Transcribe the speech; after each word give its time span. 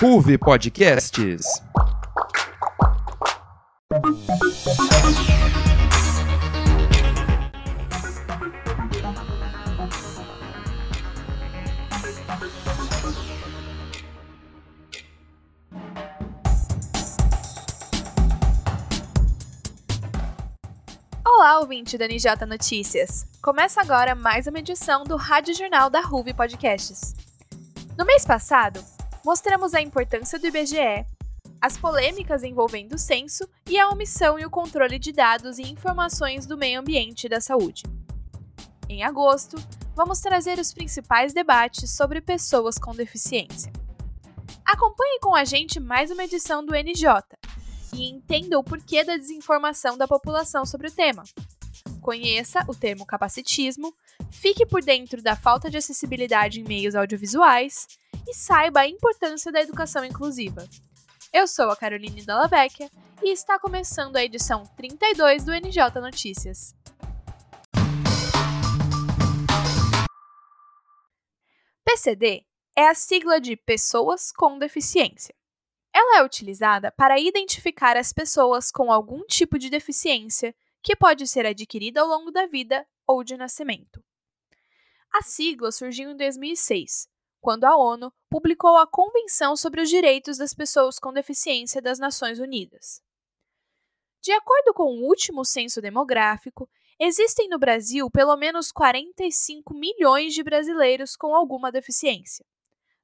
Ruve 0.00 0.38
Podcasts. 0.38 1.60
Ouvinte 21.70 21.96
da 21.96 22.08
NJ 22.08 22.46
Notícias. 22.48 23.24
Começa 23.40 23.80
agora 23.80 24.12
mais 24.12 24.48
uma 24.48 24.58
edição 24.58 25.04
do 25.04 25.14
Rádio 25.14 25.54
Jornal 25.54 25.88
da 25.88 26.00
Ruve 26.00 26.34
Podcasts. 26.34 27.14
No 27.96 28.04
mês 28.04 28.24
passado, 28.24 28.84
mostramos 29.24 29.72
a 29.72 29.80
importância 29.80 30.36
do 30.36 30.48
IBGE, 30.48 31.06
as 31.62 31.78
polêmicas 31.78 32.42
envolvendo 32.42 32.94
o 32.94 32.98
censo 32.98 33.48
e 33.68 33.78
a 33.78 33.88
omissão 33.88 34.36
e 34.36 34.44
o 34.44 34.50
controle 34.50 34.98
de 34.98 35.12
dados 35.12 35.58
e 35.58 35.62
informações 35.62 36.44
do 36.44 36.58
meio 36.58 36.80
ambiente 36.80 37.26
e 37.26 37.28
da 37.28 37.40
saúde. 37.40 37.84
Em 38.88 39.04
agosto, 39.04 39.56
vamos 39.94 40.18
trazer 40.18 40.58
os 40.58 40.74
principais 40.74 41.32
debates 41.32 41.92
sobre 41.92 42.20
pessoas 42.20 42.80
com 42.80 42.92
deficiência. 42.92 43.72
Acompanhe 44.64 45.20
com 45.20 45.36
a 45.36 45.44
gente 45.44 45.78
mais 45.78 46.10
uma 46.10 46.24
edição 46.24 46.66
do 46.66 46.74
NJ 46.74 47.22
e 47.94 48.10
entenda 48.10 48.58
o 48.58 48.64
porquê 48.64 49.04
da 49.04 49.16
desinformação 49.16 49.96
da 49.96 50.08
população 50.08 50.66
sobre 50.66 50.88
o 50.88 50.92
tema. 50.92 51.22
Conheça 52.00 52.64
o 52.66 52.74
termo 52.74 53.04
capacitismo, 53.04 53.94
fique 54.30 54.64
por 54.64 54.82
dentro 54.82 55.20
da 55.22 55.36
falta 55.36 55.68
de 55.68 55.76
acessibilidade 55.76 56.60
em 56.60 56.64
meios 56.64 56.94
audiovisuais 56.94 57.86
e 58.26 58.34
saiba 58.34 58.80
a 58.80 58.88
importância 58.88 59.52
da 59.52 59.60
educação 59.60 60.02
inclusiva. 60.04 60.66
Eu 61.30 61.46
sou 61.46 61.70
a 61.70 61.76
Caroline 61.76 62.22
Dallavecchia 62.22 62.90
e 63.22 63.30
está 63.30 63.58
começando 63.58 64.16
a 64.16 64.24
edição 64.24 64.64
32 64.76 65.44
do 65.44 65.52
NJ 65.52 66.00
Notícias. 66.00 66.74
PCD 71.84 72.46
é 72.74 72.88
a 72.88 72.94
sigla 72.94 73.38
de 73.38 73.56
Pessoas 73.56 74.32
com 74.32 74.58
Deficiência. 74.58 75.34
Ela 75.94 76.20
é 76.20 76.24
utilizada 76.24 76.90
para 76.92 77.20
identificar 77.20 77.96
as 77.96 78.12
pessoas 78.12 78.70
com 78.70 78.90
algum 78.90 79.24
tipo 79.26 79.58
de 79.58 79.68
deficiência 79.68 80.54
que 80.82 80.96
pode 80.96 81.26
ser 81.26 81.46
adquirida 81.46 82.00
ao 82.00 82.06
longo 82.06 82.30
da 82.30 82.46
vida 82.46 82.86
ou 83.06 83.22
de 83.22 83.36
nascimento. 83.36 84.02
A 85.12 85.22
sigla 85.22 85.72
surgiu 85.72 86.10
em 86.10 86.16
2006, 86.16 87.08
quando 87.40 87.64
a 87.64 87.76
ONU 87.76 88.12
publicou 88.28 88.76
a 88.76 88.86
Convenção 88.86 89.56
sobre 89.56 89.80
os 89.80 89.88
Direitos 89.88 90.38
das 90.38 90.54
Pessoas 90.54 90.98
com 90.98 91.12
Deficiência 91.12 91.82
das 91.82 91.98
Nações 91.98 92.38
Unidas. 92.38 93.02
De 94.22 94.32
acordo 94.32 94.74
com 94.74 94.84
o 94.84 95.06
último 95.08 95.44
censo 95.44 95.80
demográfico, 95.80 96.68
existem 96.98 97.48
no 97.48 97.58
Brasil 97.58 98.10
pelo 98.10 98.36
menos 98.36 98.70
45 98.70 99.74
milhões 99.74 100.34
de 100.34 100.42
brasileiros 100.42 101.16
com 101.16 101.34
alguma 101.34 101.72
deficiência. 101.72 102.44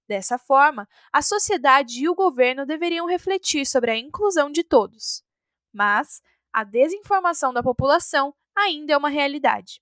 Dessa 0.06 0.38
forma, 0.38 0.86
a 1.12 1.22
sociedade 1.22 2.00
e 2.00 2.08
o 2.08 2.14
governo 2.14 2.64
deveriam 2.64 3.06
refletir 3.06 3.66
sobre 3.66 3.90
a 3.90 3.96
inclusão 3.96 4.52
de 4.52 4.62
todos. 4.62 5.24
Mas 5.72 6.20
a 6.52 6.64
desinformação 6.64 7.52
da 7.52 7.62
população 7.62 8.34
ainda 8.56 8.92
é 8.92 8.96
uma 8.96 9.08
realidade. 9.08 9.80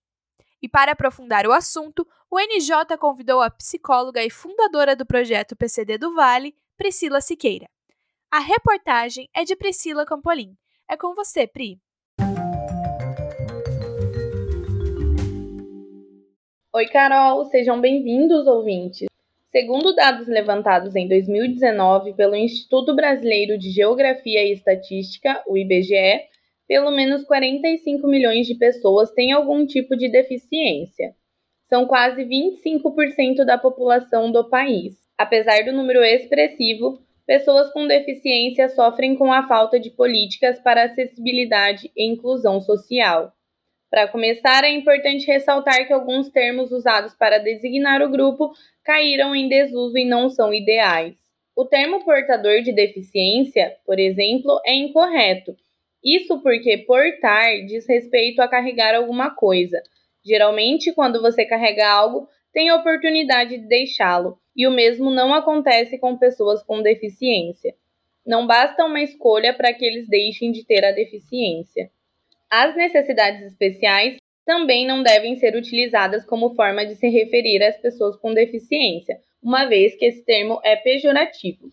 E 0.60 0.68
para 0.68 0.92
aprofundar 0.92 1.46
o 1.46 1.52
assunto, 1.52 2.06
o 2.30 2.38
NJ 2.38 2.96
convidou 2.98 3.40
a 3.40 3.50
psicóloga 3.50 4.22
e 4.24 4.30
fundadora 4.30 4.96
do 4.96 5.06
projeto 5.06 5.54
PCD 5.54 5.98
do 5.98 6.14
Vale, 6.14 6.54
Priscila 6.76 7.20
Siqueira. 7.20 7.66
A 8.30 8.40
reportagem 8.40 9.28
é 9.34 9.44
de 9.44 9.54
Priscila 9.54 10.04
Campolim. 10.04 10.56
É 10.90 10.96
com 10.96 11.14
você, 11.14 11.46
Pri. 11.46 11.78
Oi, 16.72 16.86
Carol, 16.86 17.44
sejam 17.44 17.80
bem-vindos, 17.80 18.48
ouvintes. 18.48 19.06
Segundo 19.52 19.94
dados 19.94 20.26
levantados 20.26 20.96
em 20.96 21.06
2019 21.06 22.14
pelo 22.14 22.34
Instituto 22.34 22.96
Brasileiro 22.96 23.56
de 23.56 23.70
Geografia 23.70 24.42
e 24.42 24.52
Estatística, 24.52 25.40
o 25.46 25.56
IBGE, 25.56 26.33
pelo 26.66 26.90
menos 26.90 27.24
45 27.24 28.06
milhões 28.06 28.46
de 28.46 28.54
pessoas 28.54 29.10
têm 29.12 29.32
algum 29.32 29.66
tipo 29.66 29.96
de 29.96 30.08
deficiência. 30.08 31.14
São 31.68 31.86
quase 31.86 32.24
25% 32.24 33.44
da 33.44 33.58
população 33.58 34.30
do 34.30 34.48
país. 34.48 34.94
Apesar 35.16 35.64
do 35.64 35.72
número 35.72 36.02
expressivo, 36.02 36.98
pessoas 37.26 37.72
com 37.72 37.86
deficiência 37.86 38.68
sofrem 38.68 39.16
com 39.16 39.32
a 39.32 39.46
falta 39.46 39.78
de 39.78 39.90
políticas 39.90 40.60
para 40.60 40.84
acessibilidade 40.84 41.90
e 41.96 42.06
inclusão 42.06 42.60
social. 42.60 43.32
Para 43.90 44.08
começar, 44.08 44.64
é 44.64 44.70
importante 44.70 45.26
ressaltar 45.26 45.86
que 45.86 45.92
alguns 45.92 46.28
termos 46.28 46.72
usados 46.72 47.14
para 47.14 47.38
designar 47.38 48.02
o 48.02 48.10
grupo 48.10 48.52
caíram 48.84 49.36
em 49.36 49.48
desuso 49.48 49.96
e 49.96 50.04
não 50.04 50.28
são 50.28 50.52
ideais. 50.52 51.14
O 51.56 51.64
termo 51.64 52.04
portador 52.04 52.60
de 52.62 52.72
deficiência, 52.72 53.76
por 53.86 54.00
exemplo, 54.00 54.60
é 54.66 54.74
incorreto. 54.74 55.54
Isso 56.04 56.40
porque 56.42 56.78
portar 56.78 57.64
diz 57.66 57.88
respeito 57.88 58.42
a 58.42 58.48
carregar 58.48 58.94
alguma 58.94 59.30
coisa. 59.30 59.82
Geralmente, 60.22 60.92
quando 60.92 61.22
você 61.22 61.46
carrega 61.46 61.88
algo, 61.88 62.28
tem 62.52 62.68
a 62.68 62.76
oportunidade 62.76 63.56
de 63.56 63.66
deixá-lo, 63.66 64.38
e 64.54 64.66
o 64.66 64.70
mesmo 64.70 65.10
não 65.10 65.32
acontece 65.32 65.98
com 65.98 66.16
pessoas 66.16 66.62
com 66.62 66.82
deficiência. 66.82 67.74
Não 68.24 68.46
basta 68.46 68.84
uma 68.84 69.02
escolha 69.02 69.52
para 69.54 69.72
que 69.72 69.84
eles 69.84 70.08
deixem 70.08 70.52
de 70.52 70.64
ter 70.64 70.84
a 70.84 70.92
deficiência. 70.92 71.90
As 72.50 72.76
necessidades 72.76 73.42
especiais 73.42 74.16
também 74.44 74.86
não 74.86 75.02
devem 75.02 75.36
ser 75.36 75.56
utilizadas 75.56 76.24
como 76.24 76.54
forma 76.54 76.84
de 76.84 76.94
se 76.94 77.08
referir 77.08 77.62
às 77.62 77.76
pessoas 77.78 78.16
com 78.16 78.34
deficiência, 78.34 79.18
uma 79.42 79.64
vez 79.66 79.94
que 79.96 80.04
esse 80.04 80.22
termo 80.24 80.60
é 80.62 80.76
pejorativo. 80.76 81.70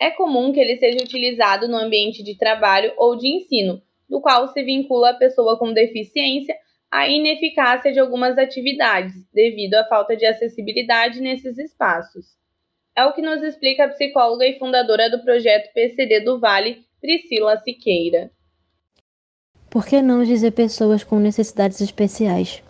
É 0.00 0.10
comum 0.10 0.50
que 0.50 0.58
ele 0.58 0.78
seja 0.78 1.04
utilizado 1.04 1.68
no 1.68 1.76
ambiente 1.76 2.22
de 2.22 2.34
trabalho 2.34 2.92
ou 2.96 3.16
de 3.16 3.28
ensino, 3.28 3.82
no 4.08 4.22
qual 4.22 4.48
se 4.48 4.62
vincula 4.62 5.10
a 5.10 5.14
pessoa 5.14 5.58
com 5.58 5.74
deficiência 5.74 6.56
à 6.90 7.06
ineficácia 7.06 7.92
de 7.92 8.00
algumas 8.00 8.38
atividades, 8.38 9.12
devido 9.32 9.74
à 9.74 9.84
falta 9.84 10.16
de 10.16 10.24
acessibilidade 10.24 11.20
nesses 11.20 11.58
espaços. 11.58 12.26
É 12.96 13.04
o 13.04 13.12
que 13.12 13.20
nos 13.20 13.42
explica 13.42 13.84
a 13.84 13.88
psicóloga 13.88 14.46
e 14.46 14.58
fundadora 14.58 15.10
do 15.10 15.22
projeto 15.22 15.72
PCD 15.72 16.20
do 16.20 16.40
Vale, 16.40 16.82
Priscila 17.00 17.58
Siqueira. 17.58 18.30
Por 19.68 19.86
que 19.86 20.02
não 20.02 20.24
dizer 20.24 20.50
pessoas 20.50 21.04
com 21.04 21.20
necessidades 21.20 21.80
especiais? 21.80 22.62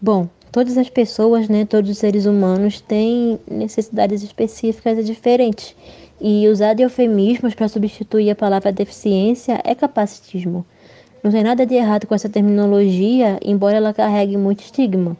Bom, 0.00 0.28
todas 0.50 0.76
as 0.76 0.90
pessoas, 0.90 1.48
né, 1.48 1.64
todos 1.64 1.90
os 1.90 1.98
seres 1.98 2.26
humanos 2.26 2.80
têm 2.80 3.38
necessidades 3.48 4.22
específicas 4.22 4.98
e 4.98 5.04
diferentes. 5.04 5.76
E 6.20 6.48
usar 6.48 6.78
eufemismos 6.80 7.54
para 7.54 7.68
substituir 7.68 8.30
a 8.30 8.34
palavra 8.34 8.72
deficiência 8.72 9.60
é 9.64 9.74
capacitismo. 9.74 10.66
Não 11.22 11.30
tem 11.30 11.42
nada 11.42 11.64
de 11.64 11.74
errado 11.74 12.06
com 12.06 12.14
essa 12.14 12.28
terminologia, 12.28 13.38
embora 13.42 13.76
ela 13.76 13.94
carregue 13.94 14.36
muito 14.36 14.60
estigma. 14.60 15.16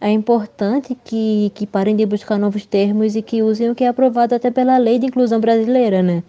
É 0.00 0.10
importante 0.10 0.96
que, 1.04 1.52
que 1.54 1.66
parem 1.66 1.94
de 1.94 2.04
buscar 2.04 2.36
novos 2.36 2.66
termos 2.66 3.14
e 3.14 3.22
que 3.22 3.42
usem 3.42 3.70
o 3.70 3.74
que 3.74 3.84
é 3.84 3.88
aprovado 3.88 4.34
até 4.34 4.50
pela 4.50 4.76
lei 4.76 4.98
de 4.98 5.06
inclusão 5.06 5.38
brasileira, 5.38 6.02
né? 6.02 6.24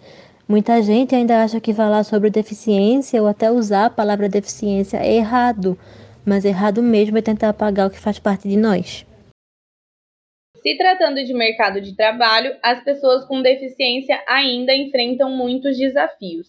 Muita 0.46 0.80
gente 0.82 1.14
ainda 1.14 1.42
acha 1.42 1.58
que 1.58 1.74
falar 1.74 2.04
sobre 2.04 2.30
deficiência 2.30 3.20
ou 3.20 3.26
até 3.26 3.50
usar 3.50 3.86
a 3.86 3.90
palavra 3.90 4.28
deficiência 4.28 4.98
é 4.98 5.16
errado, 5.16 5.76
mas 6.24 6.44
errado 6.44 6.82
mesmo 6.82 7.18
é 7.18 7.22
tentar 7.22 7.48
apagar 7.48 7.88
o 7.88 7.90
que 7.90 7.98
faz 7.98 8.18
parte 8.18 8.48
de 8.48 8.56
nós. 8.56 9.04
Se 10.64 10.78
tratando 10.78 11.22
de 11.22 11.34
mercado 11.34 11.78
de 11.78 11.94
trabalho, 11.94 12.56
as 12.62 12.82
pessoas 12.82 13.26
com 13.26 13.42
deficiência 13.42 14.24
ainda 14.26 14.74
enfrentam 14.74 15.30
muitos 15.30 15.76
desafios. 15.76 16.48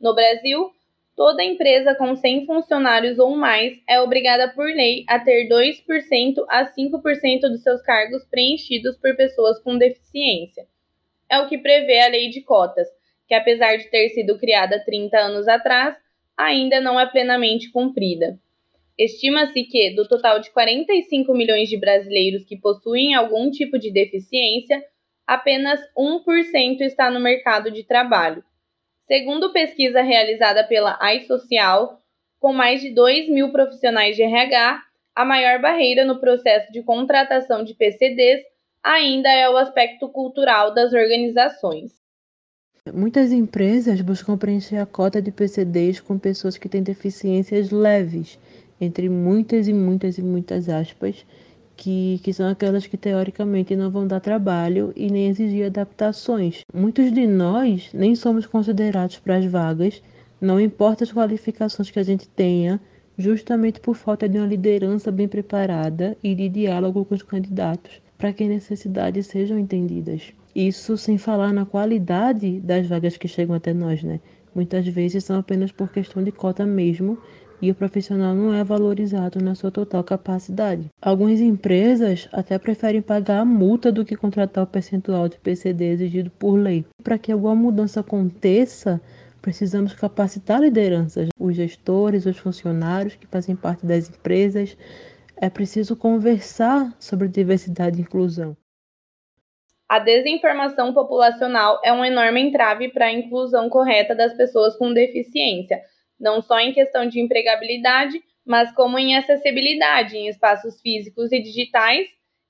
No 0.00 0.14
Brasil, 0.14 0.70
toda 1.16 1.42
empresa 1.42 1.96
com 1.96 2.14
100 2.14 2.46
funcionários 2.46 3.18
ou 3.18 3.34
mais 3.34 3.76
é 3.88 4.00
obrigada 4.00 4.54
por 4.54 4.66
lei 4.66 5.04
a 5.08 5.18
ter 5.18 5.48
2% 5.48 6.44
a 6.48 6.64
5% 6.64 7.40
dos 7.48 7.64
seus 7.64 7.82
cargos 7.82 8.24
preenchidos 8.26 8.96
por 8.98 9.16
pessoas 9.16 9.58
com 9.58 9.76
deficiência. 9.76 10.64
É 11.28 11.40
o 11.40 11.48
que 11.48 11.58
prevê 11.58 11.98
a 12.02 12.08
lei 12.08 12.30
de 12.30 12.42
cotas, 12.42 12.86
que 13.26 13.34
apesar 13.34 13.76
de 13.78 13.90
ter 13.90 14.10
sido 14.10 14.38
criada 14.38 14.80
30 14.86 15.18
anos 15.18 15.48
atrás, 15.48 15.96
ainda 16.36 16.80
não 16.80 17.00
é 17.00 17.06
plenamente 17.06 17.72
cumprida. 17.72 18.38
Estima-se 19.02 19.64
que, 19.64 19.94
do 19.94 20.06
total 20.06 20.40
de 20.40 20.50
45 20.50 21.32
milhões 21.32 21.70
de 21.70 21.78
brasileiros 21.78 22.44
que 22.44 22.54
possuem 22.54 23.14
algum 23.14 23.50
tipo 23.50 23.78
de 23.78 23.90
deficiência, 23.90 24.84
apenas 25.26 25.80
1% 25.96 26.82
está 26.82 27.10
no 27.10 27.18
mercado 27.18 27.70
de 27.70 27.82
trabalho. 27.82 28.44
Segundo 29.06 29.54
pesquisa 29.54 30.02
realizada 30.02 30.64
pela 30.64 30.98
iSocial, 31.14 32.02
com 32.38 32.52
mais 32.52 32.82
de 32.82 32.90
2 32.90 33.30
mil 33.30 33.50
profissionais 33.50 34.16
de 34.16 34.22
RH, 34.22 34.82
A 35.14 35.24
maior 35.24 35.60
barreira 35.60 36.04
no 36.04 36.20
processo 36.20 36.70
de 36.72 36.82
contratação 36.82 37.64
de 37.64 37.74
PCDs 37.74 38.42
ainda 38.82 39.28
é 39.30 39.50
o 39.50 39.56
aspecto 39.56 40.08
cultural 40.08 40.72
das 40.72 40.92
organizações. 40.92 41.92
Muitas 42.94 43.32
empresas 43.32 44.00
buscam 44.00 44.38
preencher 44.38 44.76
a 44.76 44.86
cota 44.86 45.20
de 45.20 45.30
PCDs 45.30 46.00
com 46.00 46.18
pessoas 46.18 46.56
que 46.56 46.68
têm 46.68 46.82
deficiências 46.82 47.70
leves, 47.70 48.38
entre 48.80 49.08
muitas 49.08 49.68
e 49.68 49.72
muitas 49.72 50.18
e 50.18 50.22
muitas 50.22 50.68
aspas, 50.68 51.24
que, 51.76 52.20
que 52.22 52.32
são 52.32 52.48
aquelas 52.48 52.86
que 52.86 52.96
teoricamente 52.96 53.74
não 53.74 53.90
vão 53.90 54.06
dar 54.06 54.20
trabalho 54.20 54.92
e 54.94 55.10
nem 55.10 55.28
exigir 55.28 55.66
adaptações. 55.66 56.60
Muitos 56.74 57.12
de 57.12 57.26
nós 57.26 57.90
nem 57.94 58.14
somos 58.14 58.46
considerados 58.46 59.18
para 59.18 59.36
as 59.36 59.46
vagas, 59.46 60.02
não 60.40 60.60
importa 60.60 61.04
as 61.04 61.12
qualificações 61.12 61.90
que 61.90 61.98
a 61.98 62.02
gente 62.02 62.28
tenha, 62.28 62.80
justamente 63.16 63.80
por 63.80 63.94
falta 63.94 64.28
de 64.28 64.38
uma 64.38 64.46
liderança 64.46 65.10
bem 65.10 65.26
preparada 65.28 66.16
e 66.22 66.34
de 66.34 66.48
diálogo 66.48 67.04
com 67.04 67.14
os 67.14 67.22
candidatos, 67.22 68.00
para 68.18 68.32
que 68.32 68.44
necessidades 68.44 69.26
sejam 69.26 69.58
entendidas. 69.58 70.34
Isso 70.54 70.96
sem 70.96 71.16
falar 71.16 71.52
na 71.52 71.64
qualidade 71.64 72.60
das 72.60 72.86
vagas 72.86 73.16
que 73.16 73.28
chegam 73.28 73.54
até 73.54 73.72
nós, 73.72 74.02
né? 74.02 74.20
Muitas 74.54 74.86
vezes 74.86 75.24
são 75.24 75.38
apenas 75.38 75.70
por 75.70 75.90
questão 75.90 76.22
de 76.22 76.32
cota 76.32 76.66
mesmo 76.66 77.16
e 77.60 77.70
o 77.70 77.74
profissional 77.74 78.34
não 78.34 78.54
é 78.54 78.64
valorizado 78.64 79.42
na 79.42 79.54
sua 79.54 79.70
total 79.70 80.02
capacidade. 80.02 80.88
Algumas 81.00 81.40
empresas 81.40 82.28
até 82.32 82.58
preferem 82.58 83.02
pagar 83.02 83.40
a 83.40 83.44
multa 83.44 83.92
do 83.92 84.04
que 84.04 84.16
contratar 84.16 84.64
o 84.64 84.66
percentual 84.66 85.28
de 85.28 85.38
PCD 85.38 85.86
exigido 85.86 86.30
por 86.30 86.56
lei. 86.56 86.84
Para 87.02 87.18
que 87.18 87.32
alguma 87.32 87.54
mudança 87.54 88.00
aconteça, 88.00 89.00
precisamos 89.40 89.94
capacitar 89.94 90.60
lideranças, 90.60 91.28
os 91.38 91.56
gestores, 91.56 92.26
os 92.26 92.38
funcionários 92.38 93.16
que 93.16 93.26
fazem 93.26 93.56
parte 93.56 93.84
das 93.84 94.08
empresas. 94.08 94.76
É 95.36 95.48
preciso 95.48 95.96
conversar 95.96 96.94
sobre 96.98 97.28
diversidade 97.28 97.98
e 97.98 98.02
inclusão. 98.02 98.56
A 99.90 99.98
desinformação 99.98 100.94
populacional 100.94 101.80
é 101.82 101.92
um 101.92 102.04
enorme 102.04 102.40
entrave 102.40 102.90
para 102.92 103.06
a 103.06 103.12
inclusão 103.12 103.68
correta 103.68 104.14
das 104.14 104.32
pessoas 104.34 104.76
com 104.76 104.92
deficiência, 104.92 105.80
não 106.20 106.42
só 106.42 106.60
em 106.60 106.72
questão 106.72 107.08
de 107.08 107.18
empregabilidade, 107.20 108.22
mas 108.44 108.72
como 108.72 108.98
em 108.98 109.16
acessibilidade 109.16 110.16
em 110.16 110.28
espaços 110.28 110.80
físicos 110.80 111.32
e 111.32 111.40
digitais 111.40 112.06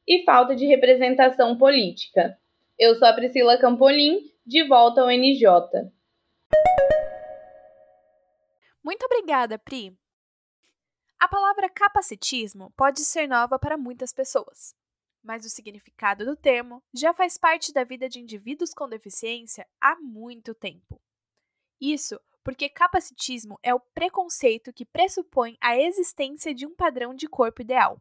e 0.06 0.24
falta 0.24 0.56
de 0.56 0.66
representação 0.66 1.56
política. 1.56 2.36
Eu 2.78 2.94
sou 2.96 3.06
a 3.06 3.12
Priscila 3.12 3.58
Campolim, 3.58 4.18
de 4.44 4.66
volta 4.66 5.02
ao 5.02 5.08
NJ. 5.08 5.44
Muito 8.82 9.04
obrigada, 9.06 9.58
Pri. 9.58 9.92
A 11.18 11.28
palavra 11.28 11.68
capacitismo 11.68 12.72
pode 12.76 13.00
ser 13.00 13.28
nova 13.28 13.58
para 13.58 13.76
muitas 13.76 14.12
pessoas 14.12 14.74
mas 15.22 15.44
o 15.44 15.50
significado 15.50 16.24
do 16.24 16.36
termo 16.36 16.82
já 16.92 17.12
faz 17.12 17.36
parte 17.36 17.72
da 17.72 17.84
vida 17.84 18.08
de 18.08 18.20
indivíduos 18.20 18.72
com 18.72 18.88
deficiência 18.88 19.66
há 19.80 19.96
muito 19.96 20.54
tempo. 20.54 21.00
Isso 21.80 22.18
porque 22.42 22.68
capacitismo 22.68 23.58
é 23.62 23.74
o 23.74 23.80
preconceito 23.80 24.72
que 24.72 24.84
pressupõe 24.84 25.56
a 25.60 25.78
existência 25.78 26.54
de 26.54 26.66
um 26.66 26.74
padrão 26.74 27.14
de 27.14 27.28
corpo 27.28 27.62
ideal, 27.62 28.00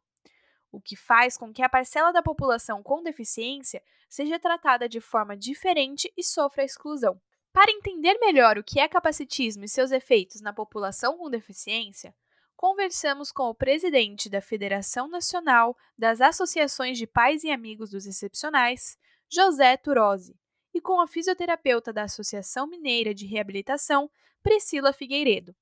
o 0.71 0.79
que 0.79 0.95
faz 0.95 1.37
com 1.37 1.51
que 1.51 1.61
a 1.61 1.69
parcela 1.69 2.11
da 2.11 2.21
população 2.21 2.81
com 2.81 3.03
deficiência 3.03 3.83
seja 4.07 4.39
tratada 4.39 4.87
de 4.87 4.99
forma 4.99 5.35
diferente 5.35 6.11
e 6.17 6.23
sofra 6.23 6.63
exclusão. 6.63 7.19
Para 7.51 7.71
entender 7.71 8.17
melhor 8.19 8.57
o 8.57 8.63
que 8.63 8.79
é 8.79 8.87
capacitismo 8.87 9.65
e 9.65 9.69
seus 9.69 9.91
efeitos 9.91 10.41
na 10.41 10.53
população 10.53 11.17
com 11.17 11.29
deficiência, 11.29 12.15
conversamos 12.55 13.31
com 13.31 13.43
o 13.43 13.55
presidente 13.55 14.29
da 14.29 14.41
Federação 14.41 15.07
Nacional 15.07 15.75
das 15.97 16.21
Associações 16.21 16.97
de 16.97 17.07
Pais 17.07 17.43
e 17.43 17.51
Amigos 17.51 17.89
dos 17.89 18.05
Excepcionais, 18.05 18.97
José 19.31 19.77
Turosi, 19.77 20.35
e 20.73 20.81
com 20.81 20.99
a 21.01 21.07
fisioterapeuta 21.07 21.91
da 21.91 22.03
Associação 22.03 22.67
Mineira 22.67 23.13
de 23.13 23.25
Reabilitação, 23.25 24.09
Priscila 24.41 24.93
Figueiredo. 24.93 25.55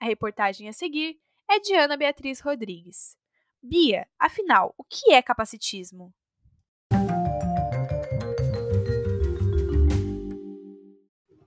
A 0.00 0.04
reportagem 0.04 0.68
a 0.68 0.72
seguir 0.72 1.18
é 1.48 1.58
de 1.58 1.74
Ana 1.74 1.96
Beatriz 1.96 2.40
Rodrigues. 2.40 3.16
Bia, 3.62 4.06
afinal, 4.18 4.74
o 4.76 4.84
que 4.84 5.12
é 5.12 5.22
capacitismo? 5.22 6.12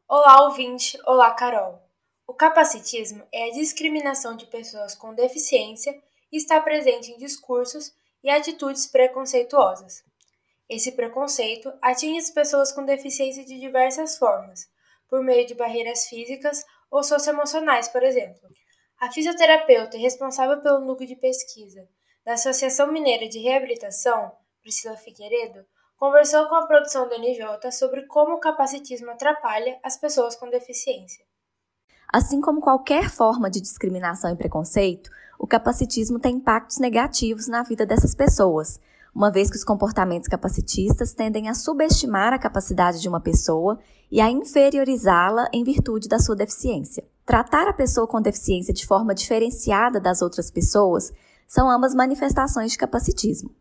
Olá, 0.07 0.44
ouvinte! 0.44 1.00
Olá, 1.06 1.34
Carol! 1.34 1.81
O 2.25 2.34
capacitismo 2.34 3.24
é 3.31 3.50
a 3.50 3.54
discriminação 3.54 4.36
de 4.36 4.45
pessoas 4.48 4.95
com 4.95 5.13
deficiência 5.13 6.00
e 6.31 6.38
está 6.38 6.60
presente 6.60 7.12
em 7.12 7.18
discursos 7.18 7.94
e 8.24 8.30
atitudes 8.30 8.88
preconceituosas. 8.88 10.04
Esse 10.69 10.92
preconceito 10.92 11.74
atinge 11.81 12.19
as 12.19 12.30
pessoas 12.30 12.71
com 12.71 12.86
deficiência 12.86 13.44
de 13.44 13.60
diversas 13.60 14.18
formas, 14.18 14.68
por 15.10 15.24
meio 15.24 15.48
de 15.48 15.56
barreiras 15.56 16.06
físicas 16.06 16.63
ou 16.92 17.04
socioemocionais, 17.04 17.89
por 17.89 18.04
exemplo. 18.04 18.48
A 19.00 19.12
fisioterapeuta 19.12 19.98
responsável 19.98 20.62
pelo 20.62 20.86
núcleo 20.86 21.07
de 21.07 21.16
pesquisa 21.16 21.88
da 22.24 22.33
Associação 22.33 22.92
Mineira 22.92 23.27
de 23.27 23.39
Reabilitação, 23.39 24.31
Priscila 24.62 24.95
Figueiredo, 24.95 25.66
conversou 25.98 26.48
com 26.48 26.56
a 26.56 26.68
produção 26.68 27.10
do 27.10 27.18
NJ 27.18 27.71
sobre 27.71 28.06
como 28.06 28.36
o 28.36 28.39
capacitismo 28.39 29.10
atrapalha 29.10 29.80
as 29.83 29.98
pessoas 29.98 30.36
com 30.36 30.50
deficiência. 30.50 31.25
Assim 32.12 32.42
como 32.42 32.62
qualquer 32.62 33.10
forma 33.10 33.50
de 33.50 33.62
discriminação 33.62 34.31
e 34.31 34.36
preconceito, 34.36 35.10
o 35.38 35.48
capacitismo 35.48 36.19
tem 36.19 36.36
impactos 36.36 36.77
negativos 36.77 37.48
na 37.48 37.63
vida 37.63 37.86
dessas 37.86 38.13
pessoas, 38.13 38.80
uma 39.19 39.30
vez 39.30 39.50
que 39.50 39.57
os 39.57 39.66
comportamentos 39.66 40.30
capacitistas 40.30 41.13
tendem 41.13 41.50
a 41.50 41.54
subestimar 41.54 42.31
a 42.31 42.39
capacidade 42.39 43.01
de 43.01 43.10
uma 43.10 43.19
pessoa 43.19 43.77
e 44.10 44.21
a 44.21 44.31
inferiorizá-la 44.31 45.50
em 45.51 45.62
virtude 45.62 46.07
da 46.07 46.19
sua 46.19 46.38
deficiência. 46.38 47.04
Tratar 47.25 47.68
a 47.68 47.74
pessoa 47.74 48.07
com 48.07 48.21
deficiência 48.21 48.74
de 48.74 48.88
forma 48.88 49.13
diferenciada 49.13 50.00
das 50.00 50.21
outras 50.21 50.50
pessoas 50.50 51.12
são 51.45 51.69
ambas 51.69 51.94
manifestações 51.94 52.71
de 52.71 52.77
capacitismo. 52.77 53.51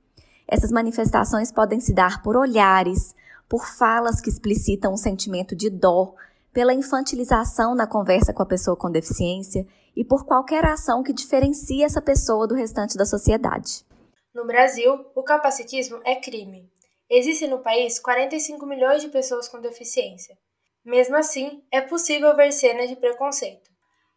Essas 0.46 0.70
manifestações 0.70 1.50
podem 1.50 1.80
se 1.80 1.92
dar 1.92 2.22
por 2.22 2.36
olhares, 2.36 3.12
por 3.48 3.66
falas 3.66 4.20
que 4.20 4.30
explicitam 4.30 4.92
um 4.92 4.96
sentimento 4.96 5.56
de 5.56 5.68
dó, 5.70 6.14
pela 6.52 6.72
infantilização 6.72 7.74
na 7.74 7.84
conversa 7.84 8.32
com 8.32 8.44
a 8.44 8.46
pessoa 8.46 8.76
com 8.76 8.92
deficiência 8.92 9.66
e 9.96 10.04
por 10.04 10.24
qualquer 10.24 10.64
ação 10.64 11.02
que 11.02 11.12
diferencie 11.12 11.82
essa 11.82 12.00
pessoa 12.00 12.46
do 12.46 12.54
restante 12.54 12.96
da 12.96 13.04
sociedade. 13.04 13.88
No 14.38 14.46
Brasil, 14.46 15.04
o 15.16 15.22
capacitismo 15.24 16.00
é 16.04 16.14
crime. 16.14 16.70
Existem 17.10 17.48
no 17.48 17.58
país 17.58 17.98
45 17.98 18.64
milhões 18.66 19.02
de 19.02 19.08
pessoas 19.08 19.48
com 19.48 19.60
deficiência. 19.60 20.38
Mesmo 20.84 21.16
assim, 21.16 21.60
é 21.72 21.80
possível 21.80 22.36
ver 22.36 22.52
cenas 22.52 22.88
de 22.88 22.94
preconceito. 22.94 23.68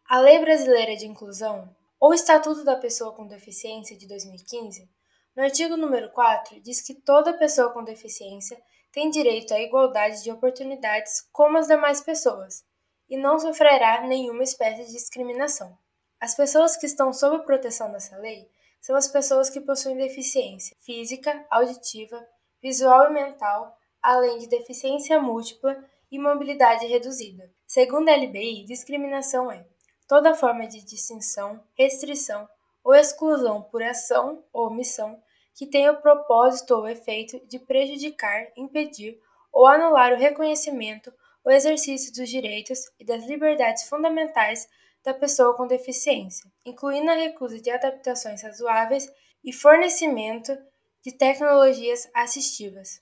A 0.07 0.19
Lei 0.19 0.37
Brasileira 0.37 0.95
de 0.95 1.07
Inclusão, 1.07 1.75
ou 1.99 2.13
Estatuto 2.13 2.63
da 2.63 2.75
Pessoa 2.75 3.15
com 3.15 3.25
Deficiência 3.25 3.97
de 3.97 4.07
2015, 4.07 4.87
no 5.35 5.41
artigo 5.41 5.75
número 5.75 6.11
4, 6.11 6.61
diz 6.61 6.81
que 6.81 6.93
toda 6.93 7.33
pessoa 7.33 7.73
com 7.73 7.83
deficiência 7.83 8.61
tem 8.91 9.09
direito 9.09 9.55
à 9.55 9.59
igualdade 9.59 10.21
de 10.21 10.31
oportunidades 10.31 11.27
como 11.31 11.57
as 11.57 11.65
demais 11.65 11.99
pessoas 11.99 12.63
e 13.09 13.17
não 13.17 13.39
sofrerá 13.39 14.01
nenhuma 14.05 14.43
espécie 14.43 14.85
de 14.85 14.91
discriminação. 14.91 15.75
As 16.19 16.35
pessoas 16.35 16.77
que 16.77 16.85
estão 16.85 17.11
sob 17.11 17.37
a 17.37 17.39
proteção 17.39 17.91
dessa 17.91 18.15
lei 18.17 18.47
são 18.81 18.95
as 18.95 19.07
pessoas 19.07 19.49
que 19.49 19.61
possuem 19.61 19.95
deficiência 19.95 20.75
física, 20.81 21.45
auditiva, 21.49 22.27
visual 22.61 23.09
e 23.09 23.13
mental, 23.13 23.77
além 24.01 24.39
de 24.39 24.47
deficiência 24.47 25.21
múltipla 25.21 25.77
e 26.11 26.17
mobilidade 26.17 26.87
reduzida. 26.87 27.49
Segundo 27.67 28.09
a 28.09 28.15
LBI, 28.15 28.65
discriminação 28.65 29.51
é 29.51 29.65
toda 30.07 30.33
forma 30.33 30.67
de 30.67 30.83
distinção, 30.83 31.63
restrição 31.77 32.49
ou 32.83 32.93
exclusão 32.95 33.61
por 33.61 33.83
ação 33.83 34.43
ou 34.51 34.67
omissão 34.67 35.21
que 35.53 35.67
tenha 35.67 35.91
o 35.91 36.01
propósito 36.01 36.71
ou 36.71 36.87
efeito 36.87 37.39
de 37.47 37.59
prejudicar, 37.59 38.47
impedir 38.57 39.21
ou 39.51 39.67
anular 39.67 40.13
o 40.13 40.17
reconhecimento 40.17 41.13
ou 41.43 41.51
exercício 41.51 42.11
dos 42.13 42.29
direitos 42.29 42.91
e 42.99 43.05
das 43.05 43.25
liberdades 43.25 43.83
fundamentais 43.83 44.67
da 45.03 45.13
pessoa 45.13 45.55
com 45.55 45.67
deficiência, 45.67 46.49
incluindo 46.65 47.09
a 47.09 47.15
recusa 47.15 47.59
de 47.59 47.69
adaptações 47.69 48.43
razoáveis 48.43 49.07
e 49.43 49.51
fornecimento 49.51 50.55
de 51.03 51.11
tecnologias 51.11 52.09
assistivas. 52.13 53.01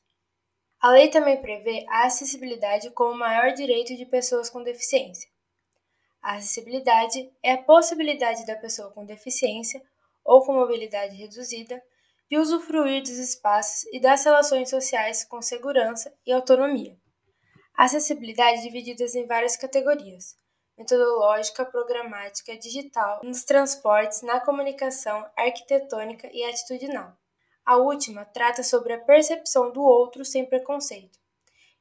A 0.82 0.92
lei 0.92 1.10
também 1.10 1.42
prevê 1.42 1.86
a 1.90 2.06
acessibilidade 2.06 2.90
como 2.92 3.18
maior 3.18 3.54
direito 3.54 3.98
de 3.98 4.06
pessoas 4.06 4.50
com 4.50 4.64
deficiência. 4.64 5.30
A 6.22 6.36
acessibilidade 6.36 7.30
é 7.44 7.54
a 7.54 7.64
possibilidade 7.64 8.46
da 8.46 8.56
pessoa 8.56 8.92
com 8.92 9.06
deficiência 9.06 9.82
ou 10.24 10.46
com 10.46 10.54
mobilidade 10.54 11.16
reduzida 11.16 11.82
de 12.30 12.38
usufruir 12.38 13.02
dos 13.02 13.18
espaços 13.18 13.86
e 13.92 14.00
das 14.00 14.24
relações 14.24 14.70
sociais 14.70 15.26
com 15.26 15.42
segurança 15.42 16.14
e 16.26 16.32
autonomia. 16.32 16.96
A 17.76 17.86
acessibilidade 17.86 18.60
é 18.60 18.62
dividida 18.62 19.04
em 19.16 19.26
várias 19.26 19.58
categorias, 19.58 20.36
metodológica, 20.80 21.66
programática, 21.66 22.58
digital, 22.58 23.20
nos 23.22 23.44
transportes, 23.44 24.22
na 24.22 24.40
comunicação, 24.40 25.30
arquitetônica 25.36 26.30
e 26.32 26.42
atitudinal. 26.46 27.12
A 27.66 27.76
última 27.76 28.24
trata 28.24 28.64
sobre 28.64 28.94
a 28.94 28.98
percepção 28.98 29.74
do 29.74 29.84
outro 29.84 30.24
sem 30.24 30.46
preconceito. 30.46 31.20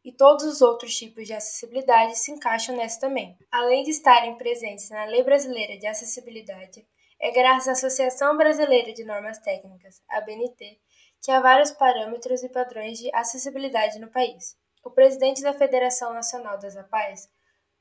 E 0.04 0.12
todos 0.12 0.44
os 0.44 0.60
outros 0.60 0.96
tipos 0.96 1.28
de 1.28 1.32
acessibilidade 1.32 2.18
se 2.18 2.32
encaixam 2.32 2.76
nessa 2.76 3.00
também. 3.00 3.38
Além 3.52 3.84
de 3.84 3.90
estarem 3.90 4.36
presentes 4.36 4.90
na 4.90 5.04
Lei 5.04 5.22
Brasileira 5.22 5.78
de 5.78 5.86
Acessibilidade, 5.86 6.84
é 7.20 7.30
graças 7.30 7.68
à 7.68 7.72
Associação 7.72 8.36
Brasileira 8.36 8.92
de 8.92 9.04
Normas 9.04 9.38
Técnicas, 9.38 10.02
a 10.08 10.20
BNT, 10.20 10.78
que 11.22 11.30
há 11.30 11.40
vários 11.40 11.70
parâmetros 11.70 12.42
e 12.42 12.48
padrões 12.48 12.98
de 12.98 13.14
acessibilidade 13.14 13.98
no 14.00 14.10
país. 14.10 14.56
O 14.84 14.90
presidente 14.90 15.42
da 15.42 15.54
Federação 15.54 16.12
Nacional 16.12 16.58
das 16.58 16.76
APAES, 16.76 17.28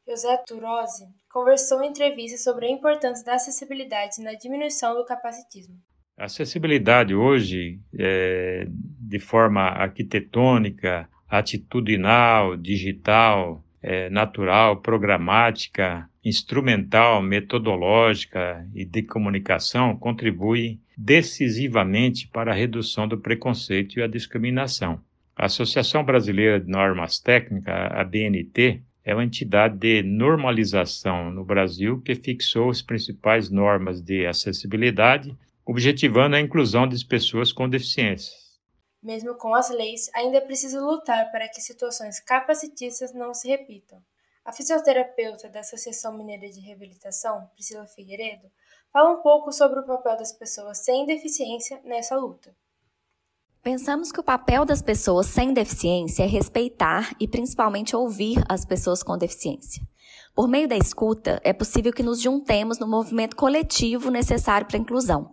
José 0.08 0.38
Turozzi, 0.48 1.06
conversou 1.30 1.84
em 1.84 1.90
entrevista 1.90 2.38
sobre 2.38 2.66
a 2.66 2.72
importância 2.72 3.26
da 3.26 3.34
acessibilidade 3.34 4.24
na 4.24 4.34
diminuição 4.34 4.96
do 4.96 5.04
capacitismo. 5.04 5.76
A 6.18 6.26
acessibilidade 6.26 7.14
hoje, 7.14 7.80
é, 8.00 8.66
de 8.70 9.20
forma 9.20 9.62
arquitetônica, 9.62 11.10
atitudinal, 11.28 12.56
digital, 12.56 13.62
é, 13.84 14.10
natural, 14.10 14.78
programática, 14.78 16.10
instrumental, 16.24 17.22
metodológica 17.22 18.66
e 18.74 18.86
de 18.86 19.04
comunicação, 19.04 19.96
contribui 19.98 20.80
decisivamente 20.98 22.28
para 22.30 22.52
a 22.52 22.56
redução 22.56 23.08
do 23.08 23.18
preconceito 23.18 24.00
e 24.00 24.02
a 24.02 24.08
discriminação. 24.08 25.00
A 25.36 25.46
Associação 25.46 26.04
Brasileira 26.04 26.60
de 26.60 26.68
Normas 26.68 27.20
Técnicas, 27.20 27.92
a 27.92 28.04
BNT, 28.04 28.82
é 29.08 29.14
uma 29.14 29.24
entidade 29.24 29.78
de 29.78 30.04
normalização 30.04 31.32
no 31.32 31.46
Brasil 31.46 32.02
que 32.02 32.14
fixou 32.14 32.70
as 32.70 32.82
principais 32.82 33.50
normas 33.50 34.02
de 34.02 34.28
acessibilidade, 34.28 35.34
objetivando 35.66 36.36
a 36.36 36.42
inclusão 36.42 36.86
das 36.86 37.04
pessoas 37.04 37.54
com 37.54 37.70
deficiências. 37.70 38.60
Mesmo 39.02 39.36
com 39.36 39.56
as 39.56 39.70
leis, 39.70 40.12
ainda 40.14 40.40
é 40.40 40.42
preciso 40.42 40.86
lutar 40.86 41.32
para 41.32 41.48
que 41.48 41.62
situações 41.62 42.20
capacitistas 42.20 43.14
não 43.14 43.34
se 43.34 43.48
repitam. 43.48 43.98
A 44.44 44.52
fisioterapeuta 44.52 45.48
da 45.48 45.62
Associação 45.62 46.18
Mineira 46.18 46.50
de 46.50 46.60
Reabilitação, 46.60 47.50
Priscila 47.54 47.88
Figueiredo, 47.88 48.52
fala 48.92 49.12
um 49.12 49.22
pouco 49.22 49.54
sobre 49.54 49.80
o 49.80 49.86
papel 49.86 50.18
das 50.18 50.34
pessoas 50.34 50.80
sem 50.80 51.06
deficiência 51.06 51.80
nessa 51.86 52.18
luta. 52.18 52.54
Pensamos 53.68 54.14
que 54.14 54.20
o 54.22 54.24
papel 54.24 54.64
das 54.64 54.82
pessoas 54.82 55.26
sem 55.26 55.52
deficiência 55.52 56.24
é 56.24 56.26
respeitar 56.26 57.14
e 57.20 57.28
principalmente 57.28 57.98
ouvir 57.98 58.42
as 58.48 58.64
pessoas 58.64 59.04
com 59.04 59.18
deficiência. 59.18 59.86
Por 60.34 60.48
meio 60.48 60.70
da 60.70 60.78
escuta, 60.78 61.42
é 61.44 61.52
possível 61.52 61.92
que 61.92 62.02
nos 62.02 62.22
juntemos 62.22 62.80
no 62.80 62.88
movimento 62.88 63.36
coletivo 63.36 64.10
necessário 64.10 64.66
para 64.66 64.78
a 64.78 64.80
inclusão. 64.80 65.30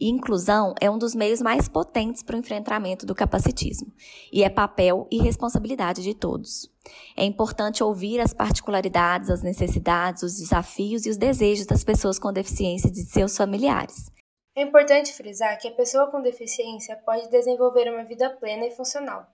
E 0.00 0.08
inclusão 0.08 0.76
é 0.80 0.88
um 0.88 0.96
dos 0.96 1.12
meios 1.12 1.42
mais 1.42 1.66
potentes 1.66 2.22
para 2.22 2.36
o 2.36 2.38
enfrentamento 2.38 3.04
do 3.04 3.16
capacitismo, 3.16 3.92
e 4.32 4.44
é 4.44 4.48
papel 4.48 5.08
e 5.10 5.20
responsabilidade 5.20 6.04
de 6.04 6.14
todos. 6.14 6.70
É 7.16 7.24
importante 7.24 7.82
ouvir 7.82 8.20
as 8.20 8.32
particularidades, 8.32 9.28
as 9.28 9.42
necessidades, 9.42 10.22
os 10.22 10.38
desafios 10.38 11.04
e 11.04 11.10
os 11.10 11.16
desejos 11.16 11.66
das 11.66 11.82
pessoas 11.82 12.16
com 12.16 12.32
deficiência 12.32 12.86
e 12.86 12.92
de 12.92 13.02
seus 13.02 13.36
familiares. 13.36 14.12
É 14.54 14.60
importante 14.60 15.14
frisar 15.14 15.58
que 15.58 15.66
a 15.66 15.72
pessoa 15.72 16.10
com 16.10 16.20
deficiência 16.20 16.94
pode 17.06 17.28
desenvolver 17.30 17.90
uma 17.90 18.04
vida 18.04 18.28
plena 18.28 18.66
e 18.66 18.70
funcional. 18.70 19.26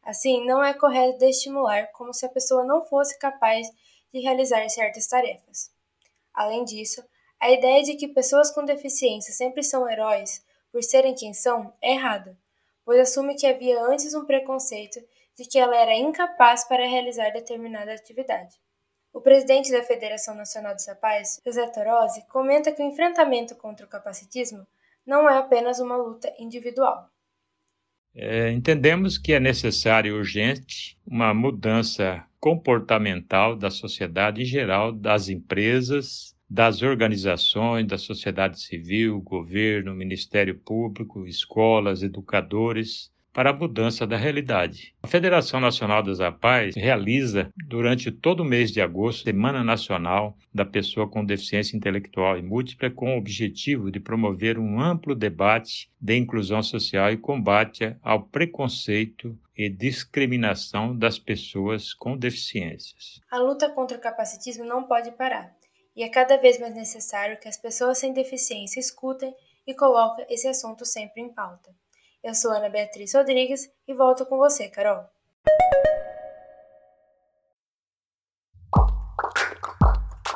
Assim, 0.00 0.46
não 0.46 0.62
é 0.62 0.72
correto 0.72 1.18
desestimular 1.18 1.90
como 1.92 2.14
se 2.14 2.24
a 2.24 2.28
pessoa 2.28 2.64
não 2.64 2.80
fosse 2.82 3.18
capaz 3.18 3.66
de 4.12 4.20
realizar 4.20 4.68
certas 4.68 5.08
tarefas. 5.08 5.72
Além 6.32 6.64
disso, 6.64 7.04
a 7.40 7.50
ideia 7.50 7.82
de 7.82 7.96
que 7.96 8.06
pessoas 8.06 8.52
com 8.52 8.64
deficiência 8.64 9.34
sempre 9.34 9.62
são 9.64 9.90
heróis 9.90 10.44
por 10.70 10.84
serem 10.84 11.14
quem 11.14 11.34
são 11.34 11.74
é 11.82 11.94
errada, 11.94 12.38
pois 12.84 13.00
assume 13.00 13.34
que 13.34 13.46
havia 13.46 13.82
antes 13.82 14.14
um 14.14 14.24
preconceito 14.24 15.00
de 15.36 15.44
que 15.46 15.58
ela 15.58 15.76
era 15.76 15.94
incapaz 15.94 16.62
para 16.64 16.86
realizar 16.86 17.30
determinada 17.30 17.92
atividade. 17.92 18.56
O 19.12 19.20
presidente 19.20 19.72
da 19.72 19.82
Federação 19.82 20.34
Nacional 20.34 20.74
dos 20.74 20.86
Rapazes, 20.86 21.40
José 21.44 21.66
Torozzi, 21.68 22.24
comenta 22.28 22.72
que 22.72 22.82
o 22.82 22.86
enfrentamento 22.86 23.56
contra 23.56 23.84
o 23.84 23.88
capacitismo 23.88 24.66
não 25.06 25.28
é 25.28 25.38
apenas 25.38 25.80
uma 25.80 25.96
luta 25.96 26.32
individual. 26.38 27.10
É, 28.14 28.50
entendemos 28.50 29.18
que 29.18 29.32
é 29.32 29.40
necessário 29.40 30.16
urgente 30.16 30.98
uma 31.06 31.32
mudança 31.32 32.24
comportamental 32.40 33.56
da 33.56 33.70
sociedade 33.70 34.42
em 34.42 34.44
geral, 34.44 34.92
das 34.92 35.28
empresas, 35.28 36.34
das 36.48 36.82
organizações, 36.82 37.86
da 37.86 37.98
sociedade 37.98 38.60
civil, 38.60 39.20
governo, 39.20 39.94
Ministério 39.94 40.58
Público, 40.58 41.26
escolas, 41.26 42.02
educadores, 42.02 43.12
para 43.32 43.50
a 43.50 43.52
mudança 43.52 44.06
da 44.06 44.16
realidade. 44.16 44.94
A 45.02 45.06
Federação 45.06 45.60
Nacional 45.60 46.02
das 46.02 46.20
APAES 46.20 46.74
realiza, 46.74 47.50
durante 47.66 48.10
todo 48.10 48.40
o 48.40 48.44
mês 48.44 48.72
de 48.72 48.80
agosto, 48.80 49.24
Semana 49.24 49.62
Nacional 49.62 50.36
da 50.52 50.64
Pessoa 50.64 51.08
com 51.08 51.24
Deficiência 51.24 51.76
Intelectual 51.76 52.36
e 52.36 52.42
Múltipla, 52.42 52.90
com 52.90 53.14
o 53.14 53.18
objetivo 53.18 53.90
de 53.90 54.00
promover 54.00 54.58
um 54.58 54.80
amplo 54.80 55.14
debate 55.14 55.90
de 56.00 56.16
inclusão 56.16 56.62
social 56.62 57.12
e 57.12 57.16
combate 57.16 57.96
ao 58.02 58.24
preconceito 58.24 59.38
e 59.56 59.68
discriminação 59.68 60.96
das 60.96 61.18
pessoas 61.18 61.94
com 61.94 62.16
deficiências. 62.16 63.20
A 63.30 63.38
luta 63.38 63.70
contra 63.70 63.96
o 63.96 64.00
capacitismo 64.00 64.64
não 64.64 64.84
pode 64.84 65.12
parar, 65.12 65.54
e 65.94 66.02
é 66.02 66.08
cada 66.08 66.36
vez 66.36 66.58
mais 66.58 66.74
necessário 66.74 67.38
que 67.38 67.48
as 67.48 67.56
pessoas 67.56 67.98
sem 67.98 68.12
deficiência 68.12 68.80
escutem 68.80 69.32
e 69.66 69.74
coloquem 69.74 70.26
esse 70.28 70.48
assunto 70.48 70.84
sempre 70.84 71.22
em 71.22 71.32
pauta. 71.32 71.70
Eu 72.22 72.34
sou 72.34 72.52
Ana 72.52 72.68
Beatriz 72.68 73.14
Rodrigues 73.14 73.70
e 73.88 73.94
volto 73.94 74.26
com 74.26 74.36
você, 74.36 74.68
Carol. 74.68 75.04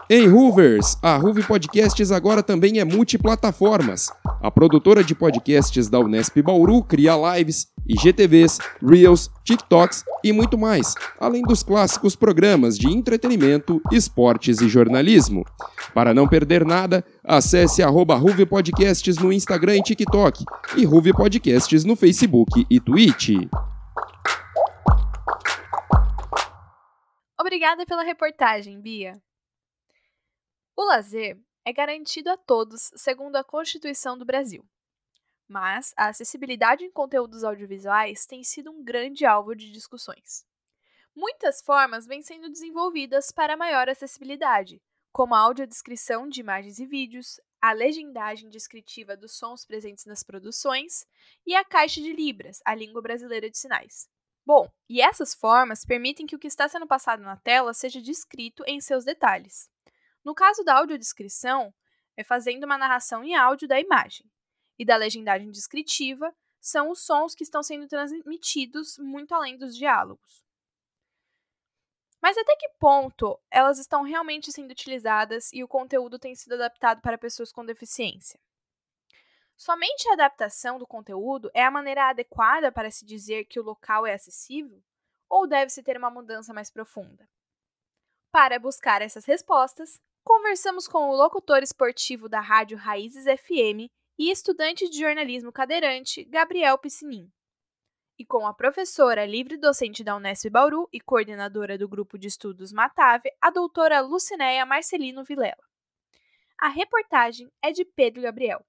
Em 0.08 0.26
Hoovers, 0.26 0.96
a 1.02 1.18
Hoove 1.18 1.46
Podcasts 1.46 2.10
agora 2.10 2.42
também 2.42 2.78
é 2.78 2.84
multiplataformas. 2.84 4.10
A 4.40 4.50
produtora 4.50 5.04
de 5.04 5.14
podcasts 5.14 5.88
da 5.90 5.98
Unesp 5.98 6.40
Bauru 6.42 6.82
cria 6.82 7.14
lives, 7.16 7.68
IGTVs, 7.88 8.58
Reels, 8.82 9.30
TikToks 9.44 10.04
e 10.22 10.32
muito 10.32 10.56
mais, 10.56 10.94
além 11.18 11.42
dos 11.42 11.62
clássicos 11.62 12.16
programas 12.16 12.78
de 12.78 12.88
entretenimento, 12.88 13.80
esportes 13.92 14.60
e 14.60 14.68
jornalismo. 14.68 15.44
Para 15.92 16.14
não 16.14 16.26
perder 16.26 16.64
nada, 16.64 17.04
acesse 17.22 17.82
arroba 17.82 18.16
Ruve 18.16 18.46
Podcasts 18.46 19.18
no 19.18 19.32
Instagram 19.32 19.76
e 19.76 19.82
TikTok 19.82 20.44
e 20.76 20.84
Ruve 20.84 21.12
Podcasts 21.12 21.84
no 21.84 21.94
Facebook 21.94 22.66
e 22.68 22.80
Twitch. 22.80 23.30
Obrigada 27.38 27.84
pela 27.86 28.02
reportagem, 28.02 28.80
Bia. 28.80 29.12
O 30.76 30.84
lazer 30.84 31.38
é 31.64 31.72
garantido 31.72 32.30
a 32.30 32.36
todos 32.36 32.90
segundo 32.96 33.36
a 33.36 33.44
Constituição 33.44 34.18
do 34.18 34.24
Brasil. 34.24 34.64
Mas 35.48 35.92
a 35.96 36.08
acessibilidade 36.08 36.84
em 36.84 36.90
conteúdos 36.90 37.44
audiovisuais 37.44 38.26
tem 38.26 38.42
sido 38.42 38.70
um 38.70 38.82
grande 38.82 39.26
alvo 39.26 39.54
de 39.54 39.70
discussões. 39.70 40.46
Muitas 41.14 41.60
formas 41.62 42.06
vêm 42.06 42.22
sendo 42.22 42.50
desenvolvidas 42.50 43.30
para 43.30 43.56
maior 43.56 43.88
acessibilidade, 43.88 44.82
como 45.12 45.34
a 45.34 45.38
audiodescrição 45.38 46.28
de 46.28 46.40
imagens 46.40 46.80
e 46.80 46.86
vídeos, 46.86 47.40
a 47.60 47.72
legendagem 47.72 48.50
descritiva 48.50 49.16
dos 49.16 49.38
sons 49.38 49.64
presentes 49.64 50.04
nas 50.06 50.24
produções 50.24 51.06
e 51.46 51.54
a 51.54 51.64
caixa 51.64 52.00
de 52.00 52.12
Libras, 52.12 52.60
a 52.64 52.74
língua 52.74 53.00
brasileira 53.00 53.48
de 53.48 53.56
sinais. 53.56 54.08
Bom, 54.44 54.68
e 54.88 55.00
essas 55.00 55.34
formas 55.34 55.84
permitem 55.84 56.26
que 56.26 56.36
o 56.36 56.38
que 56.38 56.48
está 56.48 56.68
sendo 56.68 56.86
passado 56.86 57.22
na 57.22 57.36
tela 57.36 57.72
seja 57.72 58.02
descrito 58.02 58.62
em 58.66 58.80
seus 58.80 59.04
detalhes. 59.04 59.70
No 60.24 60.34
caso 60.34 60.64
da 60.64 60.74
audiodescrição, 60.74 61.72
é 62.16 62.24
fazendo 62.24 62.64
uma 62.64 62.76
narração 62.76 63.24
em 63.24 63.34
áudio 63.34 63.68
da 63.68 63.80
imagem, 63.80 64.30
e 64.78 64.84
da 64.84 64.96
legendagem 64.96 65.50
descritiva 65.50 66.34
são 66.60 66.90
os 66.90 67.00
sons 67.00 67.34
que 67.34 67.42
estão 67.42 67.62
sendo 67.62 67.86
transmitidos 67.86 68.98
muito 68.98 69.34
além 69.34 69.56
dos 69.56 69.76
diálogos. 69.76 70.42
Mas 72.20 72.38
até 72.38 72.56
que 72.56 72.70
ponto 72.80 73.38
elas 73.50 73.78
estão 73.78 74.02
realmente 74.02 74.50
sendo 74.50 74.70
utilizadas 74.70 75.52
e 75.52 75.62
o 75.62 75.68
conteúdo 75.68 76.18
tem 76.18 76.34
sido 76.34 76.54
adaptado 76.54 77.02
para 77.02 77.18
pessoas 77.18 77.52
com 77.52 77.64
deficiência? 77.64 78.40
Somente 79.56 80.08
a 80.08 80.14
adaptação 80.14 80.78
do 80.78 80.86
conteúdo 80.86 81.50
é 81.54 81.62
a 81.62 81.70
maneira 81.70 82.08
adequada 82.08 82.72
para 82.72 82.90
se 82.90 83.04
dizer 83.04 83.44
que 83.44 83.60
o 83.60 83.62
local 83.62 84.06
é 84.06 84.14
acessível? 84.14 84.82
Ou 85.28 85.46
deve-se 85.46 85.82
ter 85.82 85.96
uma 85.98 86.10
mudança 86.10 86.54
mais 86.54 86.70
profunda? 86.70 87.28
Para 88.32 88.58
buscar 88.58 89.02
essas 89.02 89.26
respostas, 89.26 90.00
Conversamos 90.24 90.88
com 90.88 91.10
o 91.10 91.14
locutor 91.14 91.62
esportivo 91.62 92.30
da 92.30 92.40
Rádio 92.40 92.78
Raízes 92.78 93.24
FM 93.24 93.92
e 94.18 94.30
estudante 94.30 94.88
de 94.88 94.98
jornalismo 94.98 95.52
cadeirante, 95.52 96.24
Gabriel 96.24 96.78
Piscinin. 96.78 97.30
E 98.18 98.24
com 98.24 98.46
a 98.46 98.54
professora 98.54 99.26
livre 99.26 99.56
docente 99.56 100.04
da 100.04 100.14
Unesp 100.14 100.48
Bauru 100.48 100.88
e 100.92 101.00
coordenadora 101.00 101.76
do 101.76 101.88
grupo 101.88 102.16
de 102.16 102.28
estudos 102.28 102.72
Matave, 102.72 103.30
a 103.40 103.50
doutora 103.50 104.00
Lucinéia 104.00 104.64
Marcelino 104.64 105.24
Vilela. 105.24 105.56
A 106.60 106.68
reportagem 106.68 107.50
é 107.60 107.72
de 107.72 107.84
Pedro 107.84 108.22
Gabriel. 108.22 108.64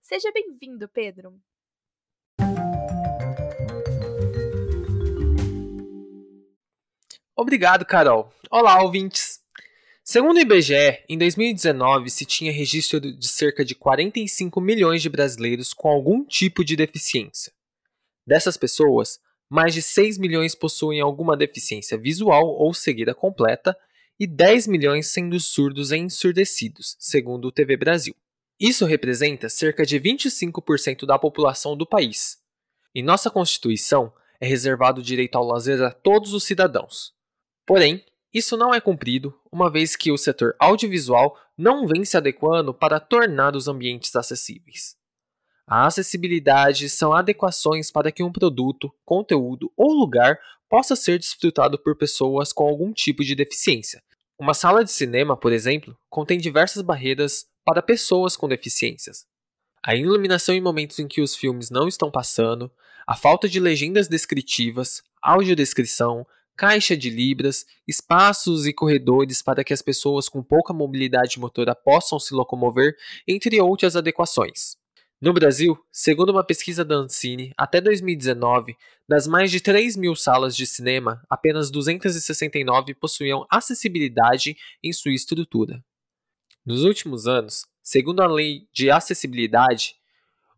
Seja 0.00 0.32
bem-vindo, 0.32 0.88
Pedro. 0.88 1.38
Obrigado, 7.36 7.84
Carol. 7.84 8.32
Olá, 8.50 8.82
ouvintes. 8.82 9.44
Segundo 10.08 10.36
o 10.36 10.40
IBGE, 10.40 11.02
em 11.08 11.18
2019 11.18 12.10
se 12.10 12.24
tinha 12.24 12.52
registro 12.52 13.00
de 13.00 13.26
cerca 13.26 13.64
de 13.64 13.74
45 13.74 14.60
milhões 14.60 15.02
de 15.02 15.08
brasileiros 15.08 15.74
com 15.74 15.88
algum 15.88 16.24
tipo 16.24 16.64
de 16.64 16.76
deficiência. 16.76 17.52
Dessas 18.24 18.56
pessoas, 18.56 19.18
mais 19.50 19.74
de 19.74 19.82
6 19.82 20.16
milhões 20.18 20.54
possuem 20.54 21.00
alguma 21.00 21.36
deficiência 21.36 21.98
visual 21.98 22.46
ou 22.46 22.72
cegueira 22.72 23.16
completa 23.16 23.76
e 24.16 24.28
10 24.28 24.68
milhões 24.68 25.08
sendo 25.08 25.40
surdos 25.40 25.90
e 25.90 25.96
ensurdecidos, 25.96 26.96
segundo 27.00 27.48
o 27.48 27.52
TV 27.52 27.76
Brasil. 27.76 28.14
Isso 28.60 28.84
representa 28.84 29.48
cerca 29.48 29.84
de 29.84 29.98
25% 29.98 31.04
da 31.04 31.18
população 31.18 31.76
do 31.76 31.84
país. 31.84 32.38
Em 32.94 33.02
nossa 33.02 33.28
Constituição, 33.28 34.12
é 34.40 34.46
reservado 34.46 35.00
o 35.00 35.04
direito 35.04 35.34
ao 35.34 35.44
lazer 35.44 35.82
a 35.82 35.90
todos 35.90 36.32
os 36.32 36.44
cidadãos. 36.44 37.12
Porém, 37.66 38.04
isso 38.36 38.56
não 38.56 38.74
é 38.74 38.80
cumprido, 38.80 39.34
uma 39.50 39.70
vez 39.70 39.96
que 39.96 40.12
o 40.12 40.18
setor 40.18 40.54
audiovisual 40.58 41.38
não 41.56 41.86
vem 41.86 42.04
se 42.04 42.16
adequando 42.16 42.74
para 42.74 43.00
tornar 43.00 43.56
os 43.56 43.66
ambientes 43.66 44.14
acessíveis. 44.14 44.94
A 45.66 45.86
acessibilidade 45.86 46.88
são 46.88 47.12
adequações 47.12 47.90
para 47.90 48.12
que 48.12 48.22
um 48.22 48.30
produto, 48.30 48.92
conteúdo 49.04 49.72
ou 49.76 49.92
lugar 49.92 50.38
possa 50.68 50.94
ser 50.94 51.18
desfrutado 51.18 51.78
por 51.78 51.96
pessoas 51.96 52.52
com 52.52 52.68
algum 52.68 52.92
tipo 52.92 53.24
de 53.24 53.34
deficiência. 53.34 54.02
Uma 54.38 54.52
sala 54.52 54.84
de 54.84 54.92
cinema, 54.92 55.36
por 55.36 55.52
exemplo, 55.52 55.96
contém 56.10 56.38
diversas 56.38 56.82
barreiras 56.82 57.46
para 57.64 57.80
pessoas 57.80 58.36
com 58.36 58.46
deficiências. 58.46 59.24
A 59.82 59.96
iluminação 59.96 60.54
em 60.54 60.60
momentos 60.60 60.98
em 60.98 61.08
que 61.08 61.22
os 61.22 61.34
filmes 61.34 61.70
não 61.70 61.88
estão 61.88 62.10
passando, 62.10 62.70
a 63.06 63.16
falta 63.16 63.48
de 63.48 63.58
legendas 63.58 64.08
descritivas, 64.08 65.02
audiodescrição, 65.22 66.26
caixa 66.56 66.96
de 66.96 67.10
libras, 67.10 67.66
espaços 67.86 68.66
e 68.66 68.72
corredores 68.72 69.42
para 69.42 69.62
que 69.62 69.72
as 69.72 69.82
pessoas 69.82 70.28
com 70.28 70.42
pouca 70.42 70.72
mobilidade 70.72 71.38
motora 71.38 71.74
possam 71.74 72.18
se 72.18 72.34
locomover, 72.34 72.96
entre 73.28 73.60
outras 73.60 73.94
adequações. 73.94 74.76
No 75.20 75.32
Brasil, 75.32 75.78
segundo 75.90 76.30
uma 76.30 76.44
pesquisa 76.44 76.84
da 76.84 76.94
Ancine, 76.94 77.52
até 77.56 77.80
2019, 77.80 78.76
das 79.08 79.26
mais 79.26 79.50
de 79.50 79.60
3 79.60 79.96
mil 79.96 80.14
salas 80.14 80.54
de 80.54 80.66
cinema, 80.66 81.22
apenas 81.28 81.70
269 81.70 82.94
possuíam 82.94 83.46
acessibilidade 83.50 84.56
em 84.82 84.92
sua 84.92 85.12
estrutura. 85.12 85.82
Nos 86.64 86.84
últimos 86.84 87.26
anos, 87.26 87.64
segundo 87.82 88.20
a 88.20 88.26
lei 88.26 88.68
de 88.72 88.90
acessibilidade, 88.90 89.94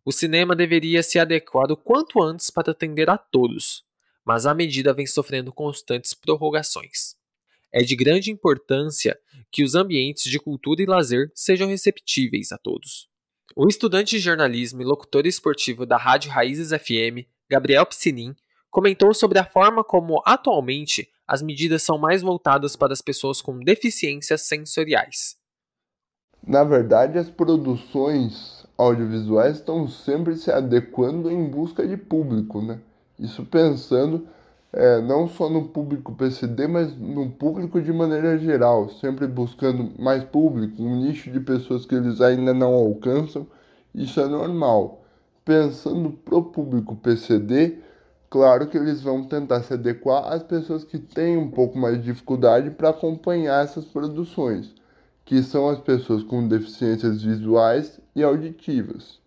o 0.05 0.11
cinema 0.11 0.57
deveria 0.57 1.03
se 1.03 1.19
adequar 1.19 1.71
o 1.71 1.77
quanto 1.77 2.21
antes 2.21 2.51
para 2.51 2.73
atender 2.73 3.09
a 3.11 3.17
todos, 3.17 3.85
mas 4.29 4.45
a 4.45 4.53
medida 4.53 4.93
vem 4.93 5.07
sofrendo 5.07 5.51
constantes 5.51 6.13
prorrogações. 6.13 7.17
É 7.73 7.81
de 7.81 7.97
grande 7.97 8.31
importância 8.31 9.19
que 9.51 9.65
os 9.65 9.75
ambientes 9.75 10.31
de 10.31 10.39
cultura 10.39 10.83
e 10.83 10.87
lazer 10.87 11.33
sejam 11.35 11.67
receptíveis 11.67 12.53
a 12.53 12.59
todos. 12.59 13.09
O 13.57 13.67
estudante 13.67 14.17
de 14.17 14.19
jornalismo 14.19 14.83
e 14.83 14.85
locutor 14.85 15.27
esportivo 15.27 15.87
da 15.87 15.97
Rádio 15.97 16.31
Raízes 16.31 16.79
FM, 16.79 17.25
Gabriel 17.49 17.87
Piscinin, 17.87 18.37
comentou 18.69 19.15
sobre 19.15 19.39
a 19.39 19.47
forma 19.47 19.83
como, 19.83 20.23
atualmente, 20.27 21.09
as 21.27 21.41
medidas 21.41 21.83
são 21.83 21.97
mais 21.97 22.21
voltadas 22.21 22.77
para 22.77 22.93
as 22.93 23.01
pessoas 23.01 23.41
com 23.41 23.59
deficiências 23.59 24.43
sensoriais. 24.43 25.39
Na 26.47 26.65
verdade, 26.65 27.17
as 27.17 27.31
produções 27.31 28.67
audiovisuais 28.77 29.57
estão 29.57 29.89
sempre 29.89 30.37
se 30.37 30.51
adequando 30.51 31.31
em 31.31 31.49
busca 31.49 31.89
de 31.89 31.97
público, 31.97 32.61
né? 32.61 32.79
Isso 33.19 33.45
pensando 33.45 34.27
é, 34.73 35.01
não 35.01 35.29
só 35.29 35.49
no 35.49 35.69
público 35.69 36.15
PCD, 36.15 36.67
mas 36.67 36.97
no 36.97 37.31
público 37.31 37.81
de 37.81 37.93
maneira 37.93 38.39
geral, 38.39 38.89
sempre 38.91 39.27
buscando 39.27 39.93
mais 39.99 40.23
público, 40.25 40.83
um 40.83 40.97
nicho 40.97 41.31
de 41.31 41.41
pessoas 41.41 41.87
que 41.87 41.95
eles 41.95 42.21
ainda 42.21 42.53
não 42.53 42.75
alcançam, 42.75 43.47
isso 43.95 44.21
é 44.21 44.27
normal. 44.27 45.05
Pensando 45.45 46.11
pro 46.11 46.43
público 46.43 46.95
PCD, 46.95 47.79
claro 48.29 48.69
que 48.69 48.77
eles 48.77 49.01
vão 49.01 49.25
tentar 49.25 49.63
se 49.63 49.73
adequar 49.73 50.31
às 50.31 50.43
pessoas 50.43 50.85
que 50.85 50.99
têm 50.99 51.39
um 51.39 51.51
pouco 51.51 51.79
mais 51.79 51.97
de 51.97 52.13
dificuldade 52.13 52.71
para 52.71 52.91
acompanhar 52.91 53.65
essas 53.65 53.87
produções, 53.87 54.75
que 55.25 55.43
são 55.43 55.69
as 55.69 55.81
pessoas 55.81 56.23
com 56.23 56.47
deficiências 56.47 57.23
visuais 57.23 57.99
e 58.15 58.23
auditivas. 58.23 59.19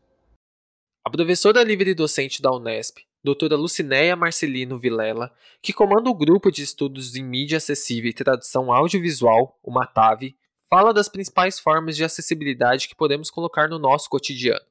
A 1.04 1.10
professora 1.10 1.64
livre 1.64 1.96
docente 1.96 2.44
da 2.44 2.52
Unesp, 2.52 3.00
doutora 3.24 3.56
Lucinéia 3.56 4.16
Marcelino 4.16 4.80
Vilela, 4.80 5.32
que 5.62 5.74
comanda 5.74 6.10
o 6.10 6.16
grupo 6.16 6.52
de 6.52 6.64
estudos 6.64 7.16
em 7.16 7.24
mídia 7.24 7.58
acessível 7.58 8.10
e 8.10 8.14
tradução 8.14 8.72
audiovisual, 8.72 9.60
o 9.64 9.72
MATAV, 9.72 10.36
fala 10.70 10.94
das 10.94 11.10
principais 11.10 11.60
formas 11.60 11.96
de 11.96 12.04
acessibilidade 12.04 12.88
que 12.88 12.96
podemos 12.96 13.30
colocar 13.30 13.68
no 13.68 13.78
nosso 13.78 14.10
cotidiano. 14.10 14.66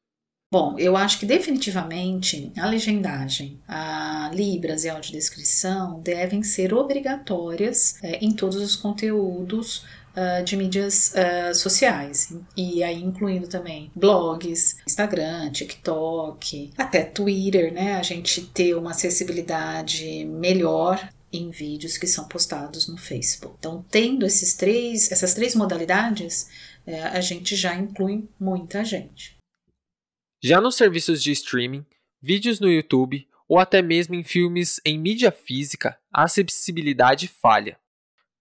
Bom, 0.52 0.76
eu 0.80 0.96
acho 0.96 1.20
que 1.20 1.26
definitivamente 1.26 2.52
a 2.58 2.66
legendagem, 2.66 3.60
a 3.68 4.32
Libras 4.34 4.82
e 4.82 4.88
a 4.88 4.94
audiodescrição 4.94 6.00
devem 6.00 6.42
ser 6.42 6.74
obrigatórias 6.74 8.02
é, 8.02 8.16
em 8.16 8.34
todos 8.34 8.56
os 8.56 8.74
conteúdos 8.74 9.84
uh, 10.16 10.44
de 10.44 10.56
mídias 10.56 11.14
uh, 11.14 11.54
sociais, 11.54 12.32
e 12.56 12.82
aí 12.82 13.02
incluindo 13.02 13.48
também 13.48 13.90
blogs, 13.94 14.78
Instagram, 14.86 15.50
TikTok, 15.50 16.70
até 16.76 17.04
Twitter, 17.04 17.72
né? 17.72 17.94
A 17.94 18.02
gente 18.02 18.46
ter 18.46 18.74
uma 18.74 18.90
acessibilidade 18.90 20.24
melhor 20.24 21.08
em 21.32 21.50
vídeos 21.50 21.96
que 21.96 22.06
são 22.06 22.26
postados 22.26 22.88
no 22.88 22.96
Facebook. 22.96 23.56
Então, 23.58 23.84
tendo 23.90 24.26
esses 24.26 24.54
três, 24.54 25.12
essas 25.12 25.34
três 25.34 25.54
modalidades, 25.54 26.48
é, 26.86 27.02
a 27.02 27.20
gente 27.20 27.54
já 27.54 27.74
inclui 27.74 28.28
muita 28.38 28.84
gente. 28.84 29.36
Já 30.42 30.60
nos 30.60 30.76
serviços 30.76 31.22
de 31.22 31.30
streaming, 31.32 31.84
vídeos 32.20 32.58
no 32.58 32.68
YouTube 32.68 33.28
ou 33.48 33.58
até 33.58 33.82
mesmo 33.82 34.14
em 34.14 34.22
filmes 34.22 34.80
em 34.84 34.98
mídia 34.98 35.32
física, 35.32 35.98
a 36.12 36.22
acessibilidade 36.24 37.26
falha. 37.26 37.76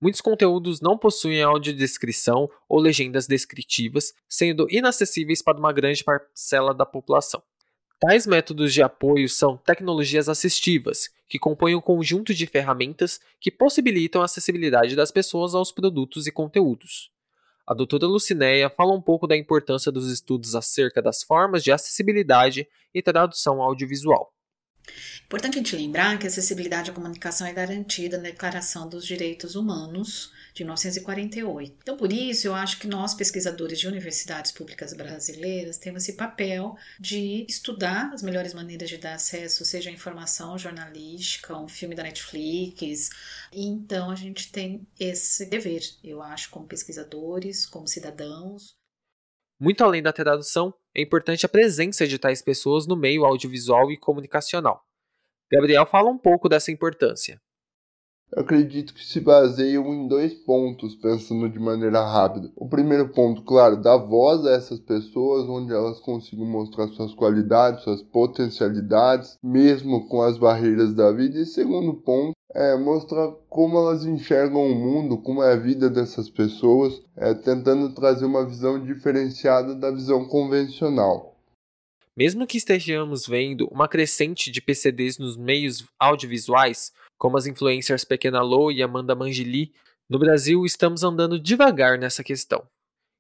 Muitos 0.02 0.22
conteúdos 0.22 0.80
não 0.80 0.98
possuem 0.98 1.44
audiodescrição 1.44 2.50
ou 2.70 2.80
legendas 2.80 3.28
descritivas, 3.28 4.14
sendo 4.30 4.66
inacessíveis 4.70 5.42
para 5.42 5.58
uma 5.58 5.74
grande 5.74 6.04
parcela 6.04 6.74
da 6.74 6.86
população. 6.86 7.44
Tais 8.00 8.26
métodos 8.26 8.74
de 8.74 8.82
apoio 8.82 9.28
são 9.28 9.58
tecnologias 9.58 10.30
assistivas, 10.30 11.10
que 11.28 11.38
compõem 11.38 11.76
um 11.76 11.82
conjunto 11.82 12.34
de 12.34 12.48
ferramentas 12.48 13.20
que 13.42 13.52
possibilitam 13.52 14.22
a 14.22 14.26
acessibilidade 14.26 14.96
das 14.96 15.12
pessoas 15.12 15.54
aos 15.54 15.70
produtos 15.70 16.26
e 16.26 16.32
conteúdos. 16.32 17.12
A 17.68 17.74
doutora 17.74 18.08
Lucinéia 18.08 18.70
fala 18.70 18.94
um 18.94 19.02
pouco 19.02 19.28
da 19.28 19.36
importância 19.36 19.92
dos 19.92 20.10
estudos 20.10 20.56
acerca 20.56 21.02
das 21.02 21.24
formas 21.24 21.62
de 21.62 21.74
acessibilidade 21.74 22.66
e 22.94 23.02
tradução 23.02 23.62
audiovisual. 23.62 24.34
Importante 25.30 25.60
a 25.60 25.62
gente 25.62 25.76
lembrar 25.76 26.18
que 26.18 26.26
a 26.26 26.30
acessibilidade 26.30 26.90
à 26.90 26.94
comunicação 26.94 27.46
é 27.46 27.54
garantida 27.54 28.18
na 28.18 28.24
Declaração 28.24 28.90
dos 28.90 29.06
Direitos 29.06 29.56
Humanos 29.56 30.32
de 30.56 30.64
1948. 30.64 31.76
Então, 31.84 31.96
por 31.96 32.12
isso, 32.12 32.48
eu 32.48 32.56
acho 32.56 32.80
que 32.80 32.88
nós, 32.88 33.14
pesquisadores 33.14 33.80
de 33.80 33.88
universidades 33.88 34.52
públicas 34.52 34.92
brasileiras, 34.94 35.78
temos 35.78 36.02
esse 36.02 36.14
papel 36.14 36.76
de 37.00 37.46
estudar 37.48 38.12
as 38.12 38.24
melhores 38.24 38.56
maneiras 38.56 38.90
de 38.90 38.98
dar 38.98 39.14
acesso, 39.14 39.64
seja 39.64 39.92
a 39.92 39.94
informação 39.94 40.58
jornalística, 40.58 41.56
um 41.56 41.68
filme 41.68 41.94
da 41.94 42.02
Netflix. 42.02 43.12
E, 43.54 43.66
então, 43.68 44.10
a 44.10 44.16
gente 44.16 44.52
tem 44.52 44.88
esse 45.00 45.46
dever, 45.46 45.84
eu 46.04 46.24
acho, 46.24 46.50
como 46.50 46.66
pesquisadores, 46.66 47.68
como 47.68 47.88
cidadãos. 47.88 48.79
Muito 49.60 49.84
além 49.84 50.02
da 50.02 50.14
tradução, 50.14 50.74
é 50.96 51.02
importante 51.02 51.46
a 51.46 51.50
presença 51.50 52.08
de 52.08 52.18
tais 52.18 52.42
pessoas 52.42 52.88
no 52.88 52.96
meio 52.96 53.26
audiovisual 53.26 53.92
e 53.92 53.98
comunicacional. 53.98 54.86
Gabriel 55.52 55.86
fala 55.86 56.10
um 56.10 56.18
pouco 56.18 56.48
dessa 56.48 56.72
importância. 56.72 57.42
Eu 58.32 58.44
acredito 58.44 58.94
que 58.94 59.04
se 59.04 59.20
baseiam 59.20 59.92
em 59.92 60.08
dois 60.08 60.36
pontos, 60.36 60.96
pensando 60.96 61.50
de 61.50 61.58
maneira 61.58 62.06
rápida. 62.06 62.52
O 62.56 62.70
primeiro 62.70 63.10
ponto, 63.10 63.42
claro, 63.42 63.82
dar 63.82 63.98
voz 63.98 64.46
a 64.46 64.52
essas 64.52 64.80
pessoas, 64.80 65.50
onde 65.50 65.74
elas 65.74 66.00
consigam 66.00 66.46
mostrar 66.46 66.88
suas 66.90 67.14
qualidades, 67.16 67.84
suas 67.84 68.04
potencialidades, 68.04 69.36
mesmo 69.44 70.08
com 70.08 70.22
as 70.22 70.38
barreiras 70.38 70.94
da 70.94 71.12
vida. 71.12 71.40
E 71.40 71.46
segundo 71.46 71.96
ponto, 71.96 72.34
é 72.54 72.78
mostrar 72.78 73.32
como 73.50 73.78
elas 73.78 74.06
enxergam 74.06 74.64
o 74.64 74.76
mundo, 74.76 75.18
como 75.18 75.42
é 75.42 75.54
a 75.54 75.58
vida 75.58 75.90
dessas 75.90 76.30
pessoas, 76.30 77.02
é, 77.18 77.34
tentando 77.34 77.94
trazer 77.96 78.26
uma 78.26 78.46
visão 78.46 78.84
diferenciada 78.84 79.74
da 79.74 79.90
visão 79.90 80.26
convencional. 80.28 81.36
Mesmo 82.16 82.46
que 82.46 82.58
estejamos 82.58 83.26
vendo 83.26 83.68
uma 83.72 83.88
crescente 83.88 84.52
de 84.52 84.62
PCDs 84.62 85.18
nos 85.18 85.38
meios 85.38 85.86
audiovisuais, 85.98 86.92
como 87.20 87.38
as 87.38 87.46
influencers 87.46 88.06
Pequena 88.06 88.42
Lô 88.42 88.72
e 88.72 88.82
Amanda 88.82 89.14
Mangili, 89.14 89.74
no 90.10 90.18
Brasil 90.18 90.66
estamos 90.66 91.04
andando 91.04 91.38
devagar 91.38 92.00
nessa 92.00 92.24
questão. 92.24 92.66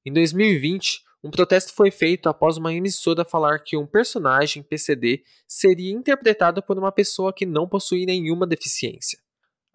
Em 0.05 0.13
2020, 0.13 1.03
um 1.21 1.29
protesto 1.29 1.73
foi 1.73 1.91
feito 1.91 2.29
após 2.29 2.55
uma 2.55 2.73
emissora 2.73 3.25
falar 3.25 3.59
que 3.59 3.75
um 3.75 3.85
personagem 3.85 4.63
PCD 4.63 5.21
seria 5.45 5.91
interpretado 5.91 6.63
por 6.63 6.79
uma 6.79 6.93
pessoa 6.93 7.33
que 7.33 7.45
não 7.45 7.67
possui 7.67 8.05
nenhuma 8.05 8.47
deficiência. 8.47 9.19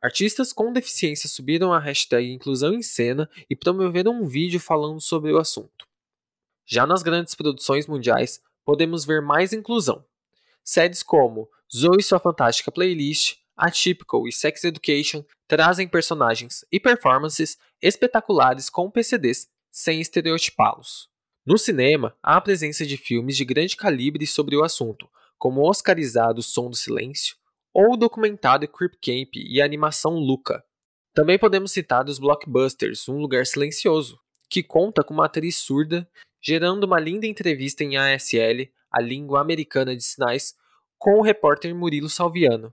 Artistas 0.02 0.54
com 0.54 0.72
deficiência 0.72 1.28
subiram 1.28 1.70
a 1.72 1.78
hashtag 1.78 2.32
Inclusão 2.32 2.72
em 2.72 2.82
Cena 2.82 3.28
e 3.48 3.54
promoveram 3.54 4.22
um 4.22 4.26
vídeo 4.26 4.58
falando 4.58 5.00
sobre 5.02 5.32
o 5.32 5.38
assunto. 5.38 5.86
Já 6.66 6.86
nas 6.86 7.02
grandes 7.02 7.34
produções 7.34 7.86
mundiais, 7.86 8.40
podemos 8.64 9.04
ver 9.04 9.20
mais 9.20 9.52
inclusão. 9.52 10.02
Séries 10.64 11.02
como 11.02 11.46
Zoe 11.70 12.02
Sua 12.02 12.18
Fantástica 12.18 12.72
Playlist, 12.72 13.43
Atypical 13.56 14.26
e 14.26 14.32
Sex 14.32 14.64
Education 14.64 15.24
trazem 15.46 15.86
personagens 15.86 16.64
e 16.70 16.80
performances 16.80 17.58
espetaculares 17.80 18.68
com 18.68 18.90
PCDs 18.90 19.48
sem 19.70 20.00
estereotipá-los. 20.00 21.08
No 21.46 21.58
cinema, 21.58 22.16
há 22.22 22.36
a 22.36 22.40
presença 22.40 22.86
de 22.86 22.96
filmes 22.96 23.36
de 23.36 23.44
grande 23.44 23.76
calibre 23.76 24.26
sobre 24.26 24.56
o 24.56 24.64
assunto, 24.64 25.08
como 25.38 25.60
o 25.60 25.68
oscarizado 25.68 26.42
Som 26.42 26.70
do 26.70 26.76
Silêncio 26.76 27.36
ou 27.72 27.94
o 27.94 27.96
documentário 27.96 28.68
Creep 28.68 28.94
Camp 29.02 29.36
e 29.36 29.60
a 29.60 29.64
animação 29.64 30.14
Luca. 30.14 30.64
Também 31.12 31.38
podemos 31.38 31.72
citar 31.72 32.08
os 32.08 32.18
blockbusters 32.18 33.08
Um 33.08 33.18
Lugar 33.18 33.46
Silencioso, 33.46 34.18
que 34.48 34.62
conta 34.62 35.02
com 35.02 35.14
uma 35.14 35.26
atriz 35.26 35.56
surda 35.56 36.08
gerando 36.44 36.84
uma 36.84 37.00
linda 37.00 37.26
entrevista 37.26 37.82
em 37.82 37.96
ASL, 37.96 38.68
a 38.92 39.00
língua 39.00 39.40
americana 39.40 39.96
de 39.96 40.04
sinais, 40.04 40.54
com 40.98 41.18
o 41.18 41.22
repórter 41.22 41.74
Murilo 41.74 42.08
Salviano, 42.08 42.72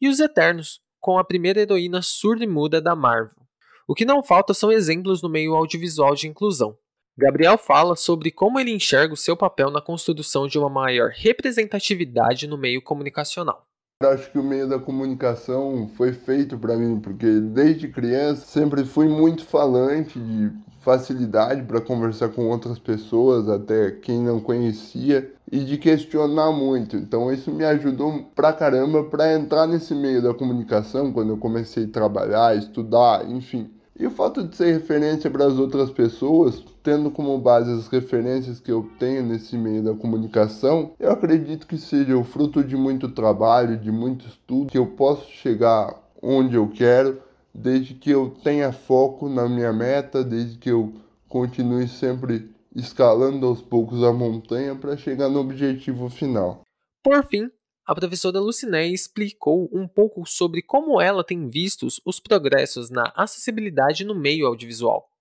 e 0.00 0.08
Os 0.08 0.20
Eternos, 0.20 0.80
com 1.00 1.18
a 1.18 1.24
primeira 1.24 1.60
heroína 1.60 2.00
surda 2.02 2.44
e 2.44 2.46
muda 2.46 2.80
da 2.80 2.94
Marvel. 2.94 3.42
O 3.86 3.94
que 3.94 4.04
não 4.04 4.22
falta 4.22 4.54
são 4.54 4.70
exemplos 4.70 5.20
no 5.20 5.28
meio 5.28 5.54
audiovisual 5.54 6.14
de 6.14 6.28
inclusão. 6.28 6.78
Gabriel 7.16 7.58
fala 7.58 7.94
sobre 7.94 8.30
como 8.30 8.58
ele 8.58 8.70
enxerga 8.70 9.12
o 9.12 9.16
seu 9.16 9.36
papel 9.36 9.70
na 9.70 9.82
construção 9.82 10.46
de 10.46 10.58
uma 10.58 10.70
maior 10.70 11.10
representatividade 11.10 12.46
no 12.46 12.56
meio 12.56 12.80
comunicacional. 12.80 13.66
Acho 14.10 14.30
que 14.30 14.38
o 14.38 14.42
meio 14.42 14.68
da 14.68 14.78
comunicação 14.78 15.88
foi 15.96 16.12
feito 16.12 16.58
para 16.58 16.76
mim, 16.76 17.00
porque 17.00 17.40
desde 17.40 17.88
criança 17.88 18.46
sempre 18.46 18.84
fui 18.84 19.08
muito 19.08 19.44
falante, 19.44 20.18
de 20.18 20.52
facilidade 20.80 21.62
para 21.62 21.80
conversar 21.80 22.28
com 22.30 22.48
outras 22.48 22.78
pessoas, 22.78 23.48
até 23.48 23.92
quem 23.92 24.20
não 24.20 24.40
conhecia, 24.40 25.32
e 25.50 25.60
de 25.60 25.78
questionar 25.78 26.50
muito. 26.50 26.96
Então 26.96 27.32
isso 27.32 27.50
me 27.52 27.64
ajudou 27.64 28.30
pra 28.34 28.52
caramba 28.52 29.04
para 29.04 29.32
entrar 29.34 29.66
nesse 29.66 29.94
meio 29.94 30.22
da 30.22 30.34
comunicação 30.34 31.12
quando 31.12 31.30
eu 31.30 31.36
comecei 31.36 31.84
a 31.84 31.88
trabalhar, 31.88 32.56
estudar, 32.56 33.28
enfim. 33.30 33.70
E 33.98 34.06
o 34.06 34.10
fato 34.10 34.42
de 34.42 34.56
ser 34.56 34.72
referência 34.72 35.30
para 35.30 35.46
as 35.46 35.58
outras 35.58 35.90
pessoas, 35.90 36.64
tendo 36.82 37.10
como 37.10 37.38
base 37.38 37.70
as 37.70 37.88
referências 37.88 38.58
que 38.58 38.72
eu 38.72 38.90
tenho 38.98 39.22
nesse 39.22 39.56
meio 39.56 39.82
da 39.82 39.94
comunicação, 39.94 40.92
eu 40.98 41.12
acredito 41.12 41.66
que 41.66 41.76
seja 41.76 42.16
o 42.16 42.24
fruto 42.24 42.64
de 42.64 42.76
muito 42.76 43.08
trabalho, 43.08 43.76
de 43.76 43.92
muito 43.92 44.26
estudo, 44.26 44.70
que 44.70 44.78
eu 44.78 44.86
posso 44.86 45.30
chegar 45.30 45.94
onde 46.22 46.56
eu 46.56 46.68
quero, 46.68 47.20
desde 47.54 47.94
que 47.94 48.10
eu 48.10 48.30
tenha 48.42 48.72
foco 48.72 49.28
na 49.28 49.48
minha 49.48 49.72
meta, 49.72 50.24
desde 50.24 50.56
que 50.56 50.70
eu 50.70 50.92
continue 51.28 51.86
sempre 51.86 52.50
escalando 52.74 53.46
aos 53.46 53.60
poucos 53.60 54.02
a 54.02 54.12
montanha 54.12 54.74
para 54.74 54.96
chegar 54.96 55.28
no 55.28 55.40
objetivo 55.40 56.08
final. 56.08 56.62
Por 57.02 57.24
fim, 57.26 57.50
a 57.86 57.94
professora 57.94 58.40
Lucinéia 58.40 58.92
explicou 58.92 59.68
um 59.72 59.88
pouco 59.88 60.24
sobre 60.26 60.62
como 60.62 61.00
ela 61.00 61.24
tem 61.24 61.48
visto 61.48 61.88
os 62.04 62.20
progressos 62.20 62.90
na 62.90 63.12
acessibilidade 63.16 64.04
no 64.04 64.14
meio 64.14 64.46
audiovisual. 64.46 65.12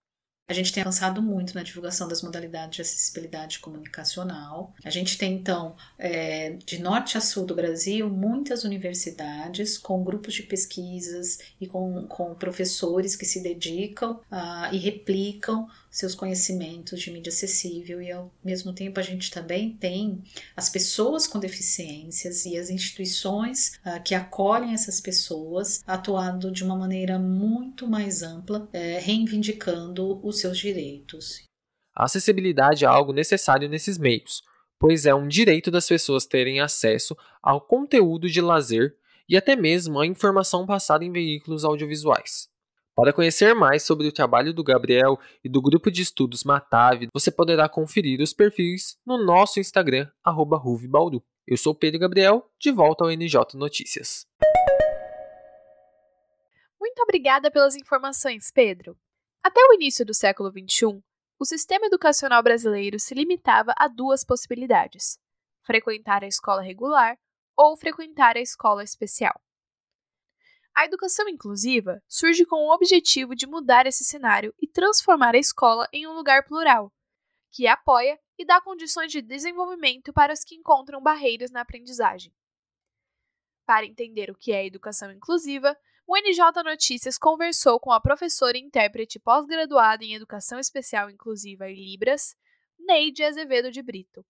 A 0.52 0.54
gente 0.54 0.74
tem 0.74 0.82
avançado 0.82 1.22
muito 1.22 1.56
na 1.56 1.64
divulgação 1.64 2.10
das 2.10 2.22
modalidades 2.22 2.76
de 2.76 2.82
acessibilidade 2.82 3.60
comunicacional. 3.60 4.74
A 4.84 4.90
gente 4.90 5.18
tem, 5.18 5.34
então, 5.36 5.78
é, 5.98 6.58
de 6.66 6.82
norte 6.82 7.18
a 7.18 7.22
sul 7.22 7.46
do 7.46 7.56
Brasil, 7.56 8.10
muitas 8.10 8.66
universidades 8.66 9.78
com 9.78 10.04
grupos 10.04 10.34
de 10.34 10.44
pesquisas 10.44 11.40
e 11.60 11.68
com, 11.68 12.06
com 12.06 12.36
professores 12.36 13.16
que 13.16 13.26
se 13.26 13.42
dedicam 13.42 14.20
uh, 14.30 14.74
e 14.74 14.78
replicam 14.78 15.70
seus 15.92 16.16
conhecimentos 16.16 17.02
de 17.02 17.12
mídia 17.12 17.30
acessível 17.30 18.02
e 18.02 18.10
ao 18.10 18.34
mesmo 18.42 18.72
tempo 18.74 18.98
a 18.98 19.04
gente 19.04 19.30
também 19.30 19.76
tem 19.76 20.24
as 20.56 20.70
pessoas 20.70 21.28
com 21.28 21.38
deficiências 21.38 22.46
e 22.46 22.58
as 22.58 22.70
instituições 22.70 23.80
uh, 23.86 24.02
que 24.02 24.16
acolhem 24.16 24.74
essas 24.74 25.02
pessoas 25.02 25.84
atuando 25.86 26.50
de 26.50 26.64
uma 26.64 26.78
maneira 26.78 27.20
muito 27.20 27.88
mais 27.90 28.24
ampla, 28.24 28.60
uh, 28.60 28.70
reivindicando 29.02 30.26
os 30.26 30.40
seus 30.40 30.58
direitos. 30.58 31.44
A 31.94 32.06
acessibilidade 32.06 32.86
é 32.86 32.88
algo 32.88 33.12
necessário 33.12 33.68
nesses 33.68 33.98
meios, 33.98 34.42
pois 34.80 35.06
é 35.06 35.14
um 35.14 35.28
direito 35.28 35.70
das 35.70 35.88
pessoas 35.88 36.26
terem 36.26 36.62
acesso 36.62 37.18
ao 37.44 37.60
conteúdo 37.60 38.30
de 38.30 38.40
lazer 38.40 38.96
e 39.28 39.36
até 39.36 39.58
mesmo 39.58 40.00
à 40.00 40.08
informação 40.08 40.66
passada 40.66 41.04
em 41.04 41.12
veículos 41.12 41.66
audiovisuais. 41.66 42.51
Para 42.94 43.14
conhecer 43.14 43.54
mais 43.54 43.84
sobre 43.84 44.06
o 44.06 44.12
trabalho 44.12 44.54
do 44.54 44.64
Gabriel 44.64 45.18
e 45.42 45.48
do 45.48 45.62
grupo 45.62 45.90
de 45.90 46.02
estudos 46.02 46.44
Matave, 46.44 47.08
você 47.14 47.32
poderá 47.32 47.70
conferir 47.70 48.20
os 48.20 48.34
perfis 48.34 48.98
no 49.06 49.18
nosso 49.24 49.62
Instagram, 49.62 50.10
@ruvebauru. 50.26 51.24
Eu 51.48 51.56
sou 51.56 51.74
Pedro 51.74 52.02
Gabriel, 52.02 52.52
de 52.60 52.70
volta 52.70 53.06
ao 53.06 53.10
NJ 53.10 53.56
Notícias. 53.56 54.28
Muito 56.80 57.02
obrigada 57.04 57.50
pelas 57.50 57.76
informações, 57.76 58.52
Pedro. 58.52 58.98
Até 59.42 59.62
o 59.70 59.74
início 59.74 60.06
do 60.06 60.14
século 60.14 60.52
XXI, 60.52 61.02
o 61.40 61.46
sistema 61.46 61.86
educacional 61.86 62.44
brasileiro 62.44 63.00
se 63.00 63.16
limitava 63.16 63.74
a 63.78 63.88
duas 63.88 64.26
possibilidades: 64.26 65.18
frequentar 65.66 66.26
a 66.26 66.28
escola 66.28 66.62
regular 66.62 67.18
ou 67.58 67.78
frequentar 67.78 68.36
a 68.36 68.42
escola 68.42 68.84
especial. 68.84 69.40
A 70.74 70.86
educação 70.86 71.28
inclusiva 71.28 72.02
surge 72.08 72.46
com 72.46 72.56
o 72.56 72.74
objetivo 72.74 73.36
de 73.36 73.46
mudar 73.46 73.86
esse 73.86 74.04
cenário 74.04 74.54
e 74.60 74.68
transformar 74.68 75.36
a 75.36 75.40
escola 75.40 75.88
em 75.92 76.08
um 76.08 76.14
lugar 76.14 76.46
plural, 76.46 76.92
que 77.52 77.68
apoia 77.68 78.18
e 78.38 78.46
dá 78.46 78.62
condições 78.62 79.12
de 79.12 79.22
desenvolvimento 79.22 80.14
para 80.14 80.34
os 80.34 80.44
que 80.44 80.56
encontram 80.56 81.02
barreiras 81.02 81.52
na 81.52 81.62
aprendizagem. 81.62 82.34
Para 83.66 83.86
entender 83.86 84.32
o 84.32 84.36
que 84.36 84.52
é 84.52 84.66
educação 84.66 85.12
inclusiva, 85.12 85.78
o 86.08 86.18
NJ 86.18 86.64
Notícias 86.64 87.18
conversou 87.18 87.80
com 87.80 87.92
a 87.92 88.02
professora 88.02 88.58
e 88.58 88.62
intérprete 88.62 89.20
pós-graduada 89.20 90.04
em 90.04 90.14
Educação 90.14 90.60
Especial 90.60 91.10
Inclusiva 91.10 91.70
e 91.70 91.76
Libras, 91.76 92.36
Neide 92.80 93.24
Azevedo 93.24 93.72
de 93.72 93.82
Brito. 93.82 94.26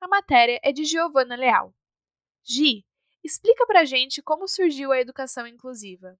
A 0.00 0.06
matéria 0.06 0.60
é 0.62 0.72
de 0.72 0.84
Giovana 0.84 1.34
Leal. 1.34 1.74
Gi, 2.44 2.86
Explica 3.28 3.66
pra 3.66 3.84
gente 3.84 4.22
como 4.22 4.48
surgiu 4.48 4.90
a 4.90 4.98
educação 4.98 5.46
inclusiva. 5.46 6.18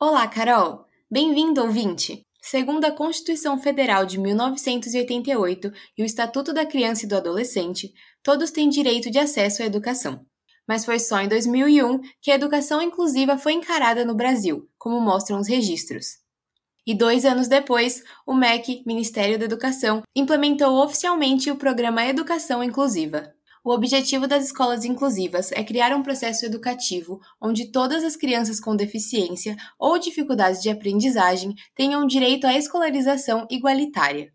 Olá, 0.00 0.26
Carol! 0.26 0.86
Bem-vindo, 1.10 1.60
ouvinte! 1.60 2.26
Segundo 2.40 2.86
a 2.86 2.90
Constituição 2.90 3.58
Federal 3.58 4.06
de 4.06 4.18
1988 4.18 5.70
e 5.98 6.02
o 6.02 6.06
Estatuto 6.06 6.54
da 6.54 6.64
Criança 6.64 7.04
e 7.04 7.08
do 7.10 7.18
Adolescente, 7.18 7.92
todos 8.22 8.50
têm 8.50 8.70
direito 8.70 9.10
de 9.10 9.18
acesso 9.18 9.62
à 9.62 9.66
educação. 9.66 10.24
Mas 10.66 10.86
foi 10.86 10.98
só 10.98 11.20
em 11.20 11.28
2001 11.28 12.00
que 12.22 12.30
a 12.30 12.36
educação 12.36 12.80
inclusiva 12.80 13.36
foi 13.36 13.52
encarada 13.52 14.02
no 14.02 14.14
Brasil, 14.14 14.66
como 14.78 14.98
mostram 14.98 15.38
os 15.38 15.46
registros. 15.46 16.20
E 16.86 16.94
dois 16.94 17.24
anos 17.24 17.48
depois, 17.48 18.02
o 18.26 18.34
MEC, 18.34 18.82
Ministério 18.86 19.38
da 19.38 19.44
Educação, 19.44 20.02
implementou 20.16 20.82
oficialmente 20.82 21.50
o 21.50 21.56
programa 21.56 22.06
Educação 22.06 22.64
Inclusiva. 22.64 23.34
O 23.62 23.72
objetivo 23.72 24.26
das 24.26 24.46
escolas 24.46 24.86
inclusivas 24.86 25.52
é 25.52 25.62
criar 25.62 25.94
um 25.94 26.02
processo 26.02 26.46
educativo 26.46 27.20
onde 27.40 27.70
todas 27.70 28.02
as 28.02 28.16
crianças 28.16 28.58
com 28.58 28.74
deficiência 28.74 29.54
ou 29.78 29.98
dificuldades 29.98 30.62
de 30.62 30.70
aprendizagem 30.70 31.54
tenham 31.74 32.06
direito 32.06 32.46
à 32.46 32.56
escolarização 32.56 33.46
igualitária. 33.50 34.32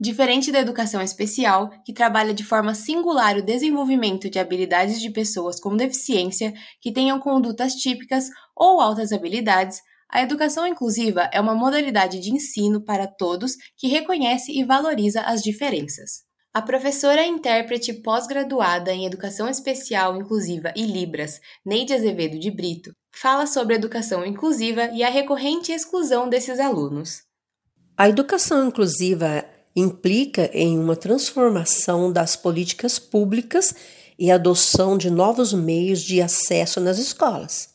Diferente 0.00 0.50
da 0.50 0.58
educação 0.58 1.00
especial, 1.02 1.70
que 1.84 1.92
trabalha 1.92 2.34
de 2.34 2.42
forma 2.42 2.74
singular 2.74 3.36
o 3.36 3.42
desenvolvimento 3.42 4.28
de 4.28 4.38
habilidades 4.38 5.00
de 5.00 5.10
pessoas 5.10 5.60
com 5.60 5.76
deficiência 5.76 6.52
que 6.80 6.92
tenham 6.92 7.20
condutas 7.20 7.74
típicas 7.74 8.28
ou 8.56 8.80
altas 8.80 9.12
habilidades, 9.12 9.80
a 10.14 10.22
educação 10.22 10.64
inclusiva 10.64 11.28
é 11.32 11.40
uma 11.40 11.56
modalidade 11.56 12.20
de 12.20 12.30
ensino 12.30 12.80
para 12.80 13.04
todos 13.04 13.56
que 13.76 13.88
reconhece 13.88 14.52
e 14.52 14.62
valoriza 14.62 15.22
as 15.22 15.42
diferenças. 15.42 16.22
A 16.54 16.62
professora 16.62 17.24
e 17.24 17.28
intérprete 17.28 17.92
pós-graduada 17.92 18.92
em 18.92 19.06
Educação 19.06 19.48
Especial 19.48 20.14
Inclusiva 20.16 20.72
e 20.76 20.86
Libras, 20.86 21.40
Neide 21.66 21.94
Azevedo 21.94 22.38
de 22.38 22.48
Brito, 22.48 22.92
fala 23.12 23.44
sobre 23.44 23.74
a 23.74 23.76
educação 23.76 24.24
inclusiva 24.24 24.88
e 24.92 25.02
a 25.02 25.10
recorrente 25.10 25.72
exclusão 25.72 26.28
desses 26.28 26.60
alunos. 26.60 27.22
A 27.96 28.08
educação 28.08 28.68
inclusiva 28.68 29.44
implica 29.74 30.48
em 30.52 30.78
uma 30.78 30.94
transformação 30.94 32.12
das 32.12 32.36
políticas 32.36 33.00
públicas 33.00 33.74
e 34.16 34.30
adoção 34.30 34.96
de 34.96 35.10
novos 35.10 35.52
meios 35.52 36.00
de 36.00 36.22
acesso 36.22 36.80
nas 36.80 36.98
escolas, 36.98 37.73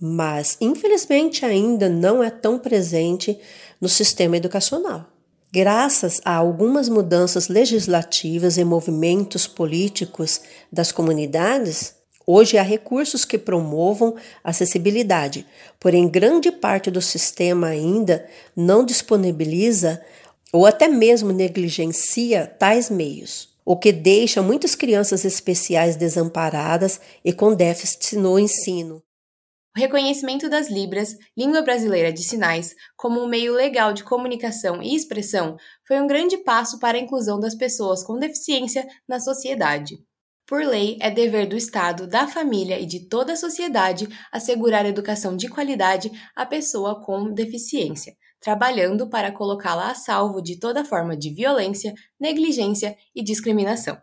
mas 0.00 0.56
infelizmente 0.60 1.44
ainda 1.44 1.88
não 1.88 2.22
é 2.22 2.30
tão 2.30 2.58
presente 2.58 3.38
no 3.80 3.88
sistema 3.88 4.36
educacional. 4.36 5.06
Graças 5.52 6.20
a 6.24 6.34
algumas 6.34 6.88
mudanças 6.88 7.46
legislativas 7.46 8.58
e 8.58 8.64
movimentos 8.64 9.46
políticos 9.46 10.40
das 10.72 10.90
comunidades, 10.90 11.94
hoje 12.26 12.58
há 12.58 12.62
recursos 12.62 13.24
que 13.24 13.38
promovam 13.38 14.16
acessibilidade, 14.42 15.46
porém 15.78 16.08
grande 16.08 16.50
parte 16.50 16.90
do 16.90 17.00
sistema 17.00 17.68
ainda 17.68 18.26
não 18.56 18.84
disponibiliza 18.84 20.02
ou 20.52 20.66
até 20.66 20.88
mesmo 20.88 21.32
negligencia 21.32 22.46
tais 22.58 22.90
meios, 22.90 23.50
o 23.64 23.76
que 23.76 23.92
deixa 23.92 24.42
muitas 24.42 24.74
crianças 24.74 25.24
especiais 25.24 25.94
desamparadas 25.94 27.00
e 27.24 27.32
com 27.32 27.54
déficit 27.54 28.16
no 28.16 28.38
ensino. 28.38 29.00
O 29.76 29.80
reconhecimento 29.80 30.48
das 30.48 30.70
Libras, 30.70 31.18
língua 31.36 31.60
brasileira 31.60 32.12
de 32.12 32.22
sinais, 32.22 32.76
como 32.96 33.20
um 33.20 33.26
meio 33.26 33.52
legal 33.52 33.92
de 33.92 34.04
comunicação 34.04 34.80
e 34.80 34.94
expressão 34.94 35.56
foi 35.84 36.00
um 36.00 36.06
grande 36.06 36.38
passo 36.38 36.78
para 36.78 36.96
a 36.96 37.00
inclusão 37.00 37.40
das 37.40 37.56
pessoas 37.56 38.04
com 38.04 38.16
deficiência 38.16 38.86
na 39.08 39.18
sociedade. 39.18 39.98
Por 40.46 40.64
lei, 40.64 40.96
é 41.00 41.10
dever 41.10 41.48
do 41.48 41.56
Estado, 41.56 42.06
da 42.06 42.28
família 42.28 42.78
e 42.78 42.86
de 42.86 43.08
toda 43.08 43.32
a 43.32 43.36
sociedade 43.36 44.06
assegurar 44.30 44.86
educação 44.86 45.36
de 45.36 45.48
qualidade 45.48 46.08
à 46.36 46.46
pessoa 46.46 47.02
com 47.02 47.32
deficiência, 47.32 48.14
trabalhando 48.38 49.08
para 49.10 49.32
colocá-la 49.32 49.90
a 49.90 49.94
salvo 49.96 50.40
de 50.40 50.60
toda 50.60 50.84
forma 50.84 51.16
de 51.16 51.34
violência, 51.34 51.92
negligência 52.20 52.96
e 53.12 53.24
discriminação. 53.24 54.00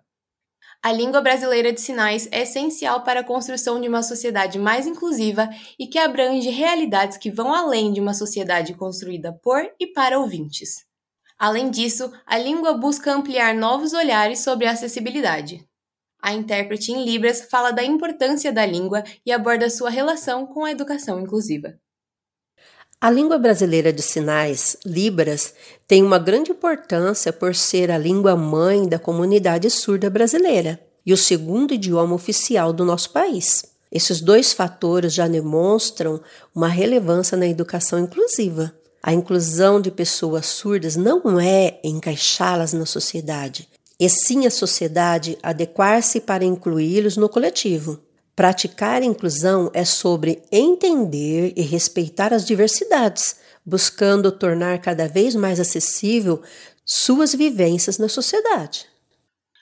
A 0.84 0.92
língua 0.92 1.22
brasileira 1.22 1.72
de 1.72 1.80
sinais 1.80 2.28
é 2.32 2.42
essencial 2.42 3.04
para 3.04 3.20
a 3.20 3.24
construção 3.24 3.80
de 3.80 3.88
uma 3.88 4.02
sociedade 4.02 4.58
mais 4.58 4.88
inclusiva 4.88 5.48
e 5.78 5.86
que 5.86 6.00
abrange 6.00 6.50
realidades 6.50 7.18
que 7.18 7.30
vão 7.30 7.54
além 7.54 7.94
de 7.94 8.02
uma 8.02 8.16
sociedade 8.16 8.74
construída 8.74 9.32
por 9.32 9.62
e 9.80 9.86
para 9.86 10.18
ouvintes. 10.18 10.84
Além 11.38 11.70
disso, 11.70 12.12
a 12.26 12.36
língua 12.36 12.74
busca 12.74 13.14
ampliar 13.14 13.54
novos 13.54 13.94
olhares 13.94 14.40
sobre 14.40 14.66
a 14.66 14.72
acessibilidade. 14.72 15.64
A 16.20 16.34
intérprete 16.34 16.92
em 16.92 17.06
Libras 17.06 17.44
fala 17.44 17.70
da 17.70 17.84
importância 17.84 18.52
da 18.52 18.66
língua 18.66 19.04
e 19.24 19.32
aborda 19.32 19.70
sua 19.70 19.92
relação 19.92 20.48
com 20.48 20.66
a 20.66 20.72
educação 20.72 21.20
inclusiva. 21.20 21.80
A 23.04 23.10
língua 23.10 23.40
brasileira 23.40 23.92
de 23.92 24.04
sinais, 24.04 24.78
Libras, 24.86 25.56
tem 25.88 26.04
uma 26.04 26.20
grande 26.20 26.52
importância 26.52 27.34
por 27.34 27.56
ser 27.56 27.90
a 27.90 27.98
língua 27.98 28.36
mãe 28.36 28.88
da 28.88 29.00
comunidade 29.00 29.72
surda 29.72 30.08
brasileira 30.08 30.80
e 31.04 31.12
o 31.12 31.18
segundo 31.18 31.74
idioma 31.74 32.14
oficial 32.14 32.72
do 32.72 32.86
nosso 32.86 33.10
país. 33.10 33.66
Esses 33.92 34.22
dois 34.22 34.54
fatores 34.54 35.16
já 35.16 35.28
demonstram 35.28 36.22
uma 36.54 36.68
relevância 36.68 37.36
na 37.36 37.48
educação 37.48 37.98
inclusiva. 37.98 38.72
A 39.02 39.12
inclusão 39.12 39.82
de 39.82 39.90
pessoas 39.90 40.46
surdas 40.46 40.96
não 40.96 41.40
é 41.40 41.80
encaixá-las 41.84 42.72
na 42.72 42.86
sociedade, 42.86 43.68
e 44.00 44.08
sim 44.08 44.46
a 44.46 44.52
sociedade 44.52 45.40
adequar-se 45.42 46.22
para 46.22 46.46
incluí-los 46.46 47.18
no 47.18 47.28
coletivo. 47.28 48.00
Praticar 48.42 49.04
inclusão 49.04 49.70
é 49.72 49.86
sobre 49.86 50.42
entender 50.52 51.54
e 51.56 51.62
respeitar 51.62 52.34
as 52.34 52.44
diversidades, 52.44 53.36
buscando 53.64 54.32
tornar 54.32 54.82
cada 54.82 55.08
vez 55.08 55.36
mais 55.36 55.60
acessível 55.60 56.42
suas 56.84 57.36
vivências 57.36 58.00
na 58.00 58.10
sociedade. 58.10 58.88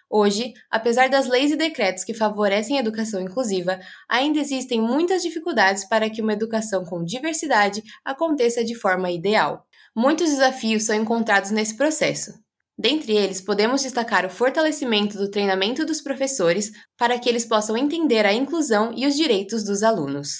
Hoje, 0.09 0.53
apesar 0.71 1.09
das 1.09 1.27
leis 1.27 1.51
e 1.51 1.57
decretos 1.57 2.05
que 2.05 2.13
favorecem 2.13 2.77
a 2.77 2.79
educação 2.79 3.19
inclusiva, 3.19 3.81
ainda 4.07 4.39
existem 4.39 4.79
muitas 4.79 5.23
dificuldades 5.23 5.83
para 5.83 6.09
que 6.09 6.21
uma 6.21 6.31
educação 6.31 6.85
com 6.85 7.03
diversidade 7.03 7.83
aconteça 8.05 8.63
de 8.63 8.75
forma 8.75 9.11
ideal. 9.11 9.65
Muitos 9.93 10.29
desafios 10.29 10.85
são 10.85 10.95
encontrados 10.95 11.51
nesse 11.51 11.75
processo, 11.75 12.31
Dentre 12.79 13.11
eles, 13.13 13.41
podemos 13.41 13.81
destacar 13.81 14.25
o 14.25 14.29
fortalecimento 14.29 15.17
do 15.17 15.29
treinamento 15.29 15.85
dos 15.85 15.99
professores 15.99 16.71
para 16.97 17.19
que 17.19 17.27
eles 17.27 17.43
possam 17.43 17.75
entender 17.75 18.25
a 18.25 18.33
inclusão 18.33 18.93
e 18.95 19.05
os 19.05 19.17
direitos 19.17 19.65
dos 19.65 19.83
alunos. 19.83 20.37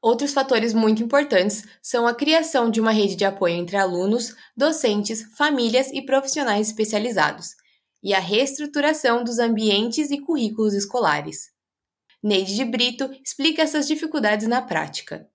Outros 0.00 0.32
fatores 0.32 0.72
muito 0.72 1.02
importantes 1.02 1.64
são 1.82 2.06
a 2.06 2.14
criação 2.14 2.70
de 2.70 2.80
uma 2.80 2.92
rede 2.92 3.16
de 3.16 3.24
apoio 3.24 3.56
entre 3.56 3.76
alunos, 3.76 4.36
docentes, 4.56 5.24
famílias 5.36 5.90
e 5.92 6.00
profissionais 6.00 6.68
especializados, 6.68 7.48
e 8.00 8.14
a 8.14 8.20
reestruturação 8.20 9.24
dos 9.24 9.40
ambientes 9.40 10.12
e 10.12 10.20
currículos 10.20 10.74
escolares. 10.74 11.48
Neide 12.22 12.54
de 12.54 12.64
Brito 12.64 13.10
explica 13.26 13.62
essas 13.62 13.88
dificuldades 13.88 14.46
na 14.46 14.62
prática. 14.62 15.26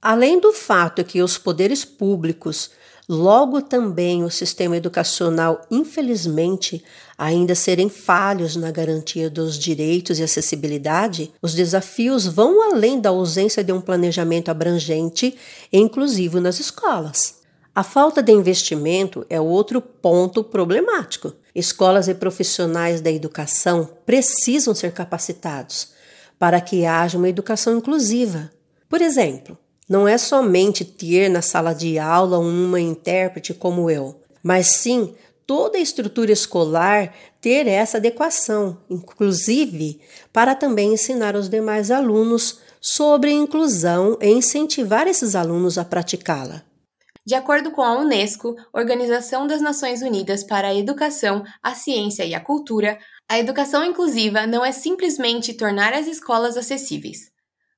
Além 0.00 0.38
do 0.38 0.52
fato 0.52 1.04
que 1.04 1.20
os 1.20 1.36
poderes 1.36 1.84
públicos 1.84 2.70
Logo 3.08 3.62
também 3.62 4.24
o 4.24 4.30
sistema 4.30 4.76
educacional, 4.76 5.64
infelizmente, 5.70 6.82
ainda 7.16 7.54
serem 7.54 7.88
falhos 7.88 8.56
na 8.56 8.72
garantia 8.72 9.30
dos 9.30 9.56
direitos 9.56 10.18
e 10.18 10.24
acessibilidade, 10.24 11.32
os 11.40 11.54
desafios 11.54 12.26
vão 12.26 12.72
além 12.72 13.00
da 13.00 13.10
ausência 13.10 13.62
de 13.62 13.72
um 13.72 13.80
planejamento 13.80 14.50
abrangente 14.50 15.36
e 15.72 15.78
inclusivo 15.78 16.40
nas 16.40 16.58
escolas. 16.58 17.36
A 17.72 17.84
falta 17.84 18.20
de 18.20 18.32
investimento 18.32 19.24
é 19.30 19.40
outro 19.40 19.80
ponto 19.80 20.42
problemático. 20.42 21.32
Escolas 21.54 22.08
e 22.08 22.14
profissionais 22.14 23.00
da 23.00 23.10
educação 23.10 23.88
precisam 24.04 24.74
ser 24.74 24.90
capacitados 24.92 25.90
para 26.38 26.60
que 26.60 26.84
haja 26.84 27.16
uma 27.16 27.28
educação 27.28 27.78
inclusiva. 27.78 28.50
Por 28.88 29.00
exemplo, 29.00 29.56
não 29.88 30.06
é 30.06 30.18
somente 30.18 30.84
ter 30.84 31.28
na 31.28 31.42
sala 31.42 31.72
de 31.72 31.98
aula 31.98 32.38
uma 32.38 32.80
intérprete 32.80 33.54
como 33.54 33.90
eu, 33.90 34.20
mas 34.42 34.76
sim 34.76 35.14
toda 35.46 35.78
a 35.78 35.80
estrutura 35.80 36.32
escolar 36.32 37.14
ter 37.40 37.68
essa 37.68 37.98
adequação, 37.98 38.78
inclusive 38.90 40.00
para 40.32 40.54
também 40.54 40.92
ensinar 40.92 41.36
os 41.36 41.48
demais 41.48 41.90
alunos 41.90 42.58
sobre 42.80 43.30
inclusão 43.30 44.18
e 44.20 44.28
incentivar 44.28 45.06
esses 45.06 45.34
alunos 45.34 45.78
a 45.78 45.84
praticá-la. 45.84 46.62
De 47.24 47.34
acordo 47.34 47.72
com 47.72 47.82
a 47.82 47.98
Unesco, 47.98 48.54
Organização 48.72 49.46
das 49.48 49.60
Nações 49.60 50.00
Unidas 50.00 50.44
para 50.44 50.68
a 50.68 50.74
Educação, 50.74 51.42
a 51.60 51.74
Ciência 51.74 52.24
e 52.24 52.34
a 52.34 52.40
Cultura, 52.40 52.98
a 53.28 53.38
educação 53.38 53.84
inclusiva 53.84 54.46
não 54.46 54.64
é 54.64 54.70
simplesmente 54.70 55.54
tornar 55.54 55.92
as 55.92 56.06
escolas 56.06 56.56
acessíveis. 56.56 57.35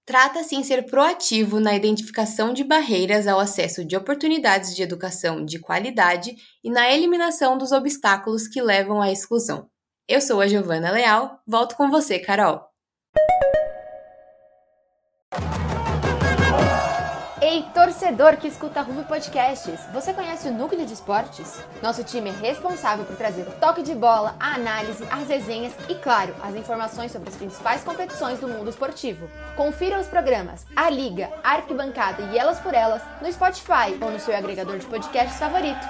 Trata-se 0.08 0.56
em 0.56 0.62
ser 0.64 0.86
proativo 0.86 1.60
na 1.60 1.76
identificação 1.76 2.54
de 2.54 2.64
barreiras 2.64 3.26
ao 3.26 3.38
acesso 3.38 3.84
de 3.84 3.94
oportunidades 3.94 4.74
de 4.74 4.82
educação 4.82 5.44
de 5.44 5.58
qualidade 5.58 6.34
e 6.64 6.70
na 6.70 6.90
eliminação 6.90 7.58
dos 7.58 7.72
obstáculos 7.72 8.48
que 8.48 8.62
levam 8.62 9.02
à 9.02 9.12
exclusão. 9.12 9.68
Eu 10.08 10.22
sou 10.22 10.40
a 10.40 10.48
Giovana 10.48 10.90
Leal, 10.90 11.38
volto 11.46 11.76
com 11.76 11.90
você, 11.90 12.18
Carol. 12.18 12.66
Ei, 17.50 17.62
torcedor 17.72 18.36
que 18.36 18.46
escuta 18.46 18.82
Rumo 18.82 19.06
Podcasts, 19.06 19.80
você 19.90 20.12
conhece 20.12 20.48
o 20.48 20.52
Núcleo 20.52 20.84
de 20.84 20.92
Esportes? 20.92 21.64
Nosso 21.82 22.04
time 22.04 22.28
é 22.28 22.32
responsável 22.32 23.06
por 23.06 23.16
trazer 23.16 23.40
o 23.40 23.52
toque 23.52 23.82
de 23.82 23.94
bola, 23.94 24.36
a 24.38 24.56
análise, 24.56 25.02
as 25.10 25.26
resenhas 25.26 25.72
e, 25.88 25.94
claro, 25.94 26.34
as 26.42 26.54
informações 26.54 27.10
sobre 27.10 27.30
as 27.30 27.36
principais 27.36 27.82
competições 27.82 28.38
do 28.38 28.46
mundo 28.46 28.68
esportivo. 28.68 29.30
Confira 29.56 29.98
os 29.98 30.06
programas 30.06 30.66
A 30.76 30.90
Liga, 30.90 31.32
Arquibancada 31.42 32.20
e 32.34 32.38
Elas 32.38 32.60
por 32.60 32.74
Elas 32.74 33.00
no 33.22 33.32
Spotify 33.32 33.96
ou 33.98 34.10
no 34.10 34.20
seu 34.20 34.36
agregador 34.36 34.76
de 34.76 34.84
podcasts 34.84 35.38
favorito. 35.38 35.80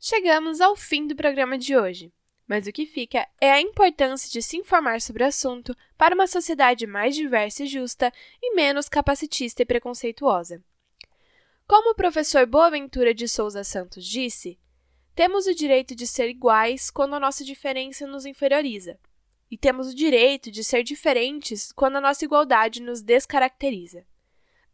Chegamos 0.00 0.60
ao 0.60 0.74
fim 0.74 1.06
do 1.06 1.14
programa 1.14 1.56
de 1.56 1.76
hoje 1.76 2.15
mas 2.46 2.66
o 2.66 2.72
que 2.72 2.86
fica 2.86 3.26
é 3.40 3.50
a 3.50 3.60
importância 3.60 4.30
de 4.30 4.40
se 4.40 4.56
informar 4.56 5.00
sobre 5.00 5.24
o 5.24 5.26
assunto 5.26 5.76
para 5.98 6.14
uma 6.14 6.26
sociedade 6.26 6.86
mais 6.86 7.14
diversa 7.14 7.64
e 7.64 7.66
justa 7.66 8.12
e 8.42 8.54
menos 8.54 8.88
capacitista 8.88 9.62
e 9.62 9.66
preconceituosa. 9.66 10.62
Como 11.66 11.90
o 11.90 11.94
professor 11.94 12.46
Boaventura 12.46 13.12
de 13.12 13.26
Souza 13.26 13.64
Santos 13.64 14.06
disse, 14.06 14.58
temos 15.14 15.46
o 15.46 15.54
direito 15.54 15.94
de 15.94 16.06
ser 16.06 16.28
iguais 16.28 16.90
quando 16.90 17.14
a 17.14 17.20
nossa 17.20 17.42
diferença 17.42 18.06
nos 18.06 18.24
inferioriza, 18.24 18.98
e 19.50 19.56
temos 19.56 19.88
o 19.88 19.94
direito 19.94 20.50
de 20.50 20.62
ser 20.62 20.82
diferentes 20.82 21.72
quando 21.72 21.96
a 21.96 22.00
nossa 22.00 22.24
igualdade 22.24 22.80
nos 22.80 23.02
descaracteriza. 23.02 24.06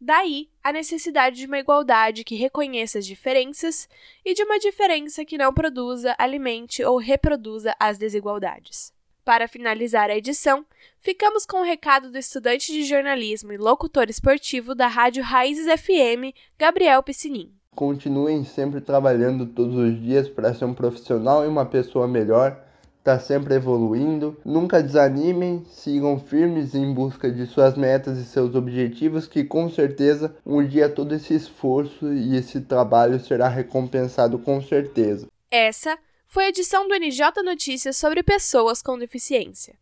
Daí 0.05 0.49
a 0.61 0.73
necessidade 0.73 1.37
de 1.37 1.45
uma 1.45 1.59
igualdade 1.59 2.25
que 2.25 2.35
reconheça 2.35 2.99
as 2.99 3.05
diferenças 3.05 3.87
e 4.25 4.33
de 4.33 4.43
uma 4.43 4.59
diferença 4.59 5.23
que 5.23 5.37
não 5.37 5.53
produza, 5.53 6.13
alimente 6.17 6.83
ou 6.83 6.97
reproduza 6.97 7.73
as 7.79 7.97
desigualdades. 7.97 8.91
Para 9.23 9.47
finalizar 9.47 10.09
a 10.09 10.17
edição, 10.17 10.65
ficamos 10.99 11.45
com 11.45 11.61
o 11.61 11.63
recado 11.63 12.11
do 12.11 12.17
estudante 12.17 12.73
de 12.73 12.83
jornalismo 12.83 13.53
e 13.53 13.57
locutor 13.57 14.09
esportivo 14.09 14.75
da 14.75 14.87
Rádio 14.87 15.23
Raízes 15.23 15.67
FM, 15.79 16.35
Gabriel 16.59 17.01
Piscinin. 17.01 17.53
Continuem 17.73 18.43
sempre 18.43 18.81
trabalhando 18.81 19.45
todos 19.45 19.73
os 19.73 20.01
dias 20.01 20.27
para 20.27 20.53
ser 20.53 20.65
um 20.65 20.73
profissional 20.73 21.45
e 21.45 21.47
uma 21.47 21.65
pessoa 21.65 22.09
melhor 22.09 22.61
está 23.03 23.19
sempre 23.19 23.55
evoluindo. 23.55 24.39
Nunca 24.45 24.81
desanimem, 24.81 25.65
sigam 25.65 26.17
firmes 26.17 26.73
em 26.73 26.93
busca 26.93 27.29
de 27.29 27.45
suas 27.45 27.75
metas 27.75 28.17
e 28.17 28.23
seus 28.23 28.55
objetivos, 28.55 29.27
que 29.27 29.43
com 29.43 29.69
certeza 29.69 30.33
um 30.45 30.65
dia 30.65 30.87
todo 30.87 31.13
esse 31.13 31.35
esforço 31.35 32.13
e 32.13 32.37
esse 32.37 32.61
trabalho 32.61 33.19
será 33.19 33.49
recompensado 33.49 34.39
com 34.39 34.61
certeza. 34.61 35.27
Essa 35.51 35.99
foi 36.25 36.45
a 36.45 36.49
edição 36.49 36.87
do 36.87 36.95
NJ 36.95 37.43
Notícias 37.43 37.97
sobre 37.97 38.23
pessoas 38.23 38.81
com 38.81 38.97
deficiência. 38.97 39.75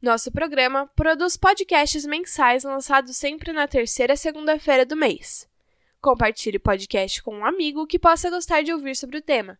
Nosso 0.00 0.30
programa 0.30 0.86
produz 0.94 1.38
podcasts 1.38 2.04
mensais 2.04 2.62
lançados 2.62 3.16
sempre 3.16 3.52
na 3.52 3.66
terceira 3.66 4.16
segunda-feira 4.16 4.84
do 4.84 4.96
mês. 4.96 5.48
Compartilhe 6.00 6.58
o 6.58 6.60
podcast 6.60 7.22
com 7.22 7.36
um 7.36 7.44
amigo 7.44 7.86
que 7.86 7.98
possa 7.98 8.30
gostar 8.30 8.62
de 8.62 8.72
ouvir 8.72 8.96
sobre 8.96 9.16
o 9.16 9.22
tema 9.22 9.58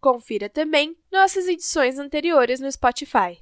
Confira 0.00 0.48
também 0.48 0.96
nossas 1.12 1.46
edições 1.46 1.98
anteriores 1.98 2.58
no 2.58 2.70
Spotify. 2.72 3.38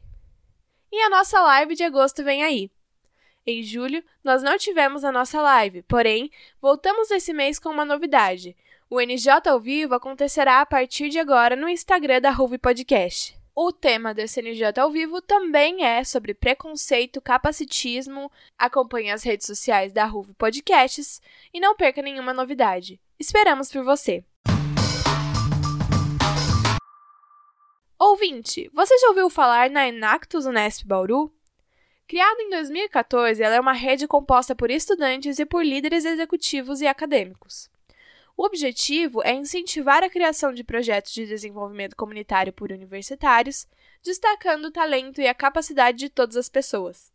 E 0.90 1.02
a 1.02 1.10
nossa 1.10 1.40
live 1.40 1.74
de 1.74 1.84
agosto 1.84 2.24
vem 2.24 2.42
aí. 2.42 2.70
Em 3.46 3.62
julho, 3.62 4.02
nós 4.22 4.42
não 4.42 4.58
tivemos 4.58 5.04
a 5.04 5.12
nossa 5.12 5.40
live, 5.40 5.82
porém, 5.82 6.30
voltamos 6.60 7.10
esse 7.10 7.32
mês 7.32 7.58
com 7.58 7.70
uma 7.70 7.84
novidade. 7.84 8.56
O 8.90 9.00
NJ 9.00 9.48
ao 9.48 9.60
vivo 9.60 9.94
acontecerá 9.94 10.60
a 10.60 10.66
partir 10.66 11.08
de 11.08 11.18
agora 11.18 11.54
no 11.54 11.68
Instagram 11.68 12.20
da 12.20 12.30
Ruve 12.30 12.58
Podcast. 12.58 13.38
O 13.54 13.72
tema 13.72 14.14
desse 14.14 14.40
NJ 14.40 14.78
ao 14.78 14.90
vivo 14.90 15.20
também 15.20 15.84
é 15.84 16.04
sobre 16.04 16.32
preconceito, 16.32 17.20
capacitismo. 17.20 18.30
Acompanhe 18.56 19.10
as 19.10 19.22
redes 19.22 19.46
sociais 19.46 19.92
da 19.92 20.04
Ruve 20.04 20.32
Podcasts 20.34 21.20
e 21.52 21.58
não 21.58 21.74
perca 21.74 22.00
nenhuma 22.00 22.32
novidade. 22.32 23.00
Esperamos 23.18 23.70
por 23.70 23.82
você! 23.82 24.24
Ouvinte, 28.00 28.70
você 28.72 28.96
já 28.96 29.08
ouviu 29.08 29.28
falar 29.28 29.68
na 29.70 29.88
Enactus 29.88 30.46
Unesp 30.46 30.86
Bauru? 30.86 31.34
Criada 32.06 32.40
em 32.40 32.48
2014, 32.48 33.42
ela 33.42 33.56
é 33.56 33.60
uma 33.60 33.72
rede 33.72 34.06
composta 34.06 34.54
por 34.54 34.70
estudantes 34.70 35.40
e 35.40 35.44
por 35.44 35.64
líderes 35.64 36.04
executivos 36.04 36.80
e 36.80 36.86
acadêmicos. 36.86 37.68
O 38.36 38.44
objetivo 38.44 39.20
é 39.24 39.32
incentivar 39.32 40.04
a 40.04 40.08
criação 40.08 40.52
de 40.52 40.62
projetos 40.62 41.12
de 41.12 41.26
desenvolvimento 41.26 41.96
comunitário 41.96 42.52
por 42.52 42.70
universitários, 42.70 43.66
destacando 44.00 44.66
o 44.66 44.70
talento 44.70 45.20
e 45.20 45.26
a 45.26 45.34
capacidade 45.34 45.98
de 45.98 46.08
todas 46.08 46.36
as 46.36 46.48
pessoas. 46.48 47.10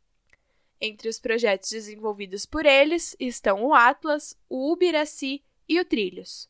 Entre 0.81 1.07
os 1.07 1.17
projetos 1.17 1.69
desenvolvidos 1.69 2.45
por 2.45 2.65
eles 2.65 3.15
estão 3.17 3.63
o 3.63 3.73
Atlas, 3.73 4.37
o 4.49 4.73
Ubiraci 4.73 5.41
e 5.67 5.79
o 5.79 5.85
Trilhos. 5.85 6.49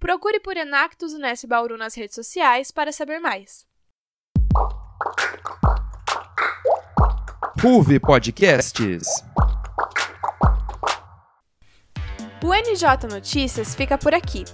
Procure 0.00 0.40
por 0.40 0.56
Enactus 0.56 1.12
Unesp 1.12 1.46
Bauru 1.46 1.76
nas 1.76 1.94
redes 1.94 2.14
sociais 2.14 2.70
para 2.70 2.90
saber 2.90 3.18
mais. 3.20 3.66
RUV 7.60 7.98
Podcasts. 7.98 9.08
O 12.42 12.52
NJ 12.52 13.08
Notícias 13.10 13.74
fica 13.74 13.96
por 13.96 14.14
aqui. 14.14 14.44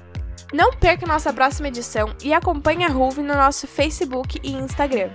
Não 0.53 0.73
perca 0.73 1.07
nossa 1.07 1.33
próxima 1.33 1.69
edição 1.69 2.15
e 2.23 2.33
acompanhe 2.33 2.85
a 2.85 2.89
RUV 2.89 3.23
no 3.23 3.35
nosso 3.35 3.67
Facebook 3.67 4.39
e 4.43 4.53
Instagram. 4.53 5.11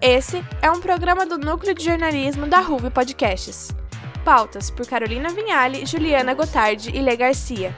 Esse 0.00 0.44
é 0.62 0.70
um 0.70 0.80
programa 0.80 1.26
do 1.26 1.36
Núcleo 1.36 1.74
de 1.74 1.84
Jornalismo 1.84 2.46
da 2.46 2.60
RUV 2.60 2.90
Podcasts. 2.90 3.74
Pautas 4.24 4.70
por 4.70 4.86
Carolina 4.86 5.30
Vinhali, 5.30 5.84
Juliana 5.84 6.32
Gotardi 6.32 6.90
e 6.94 7.00
Lê 7.00 7.16
Garcia. 7.16 7.74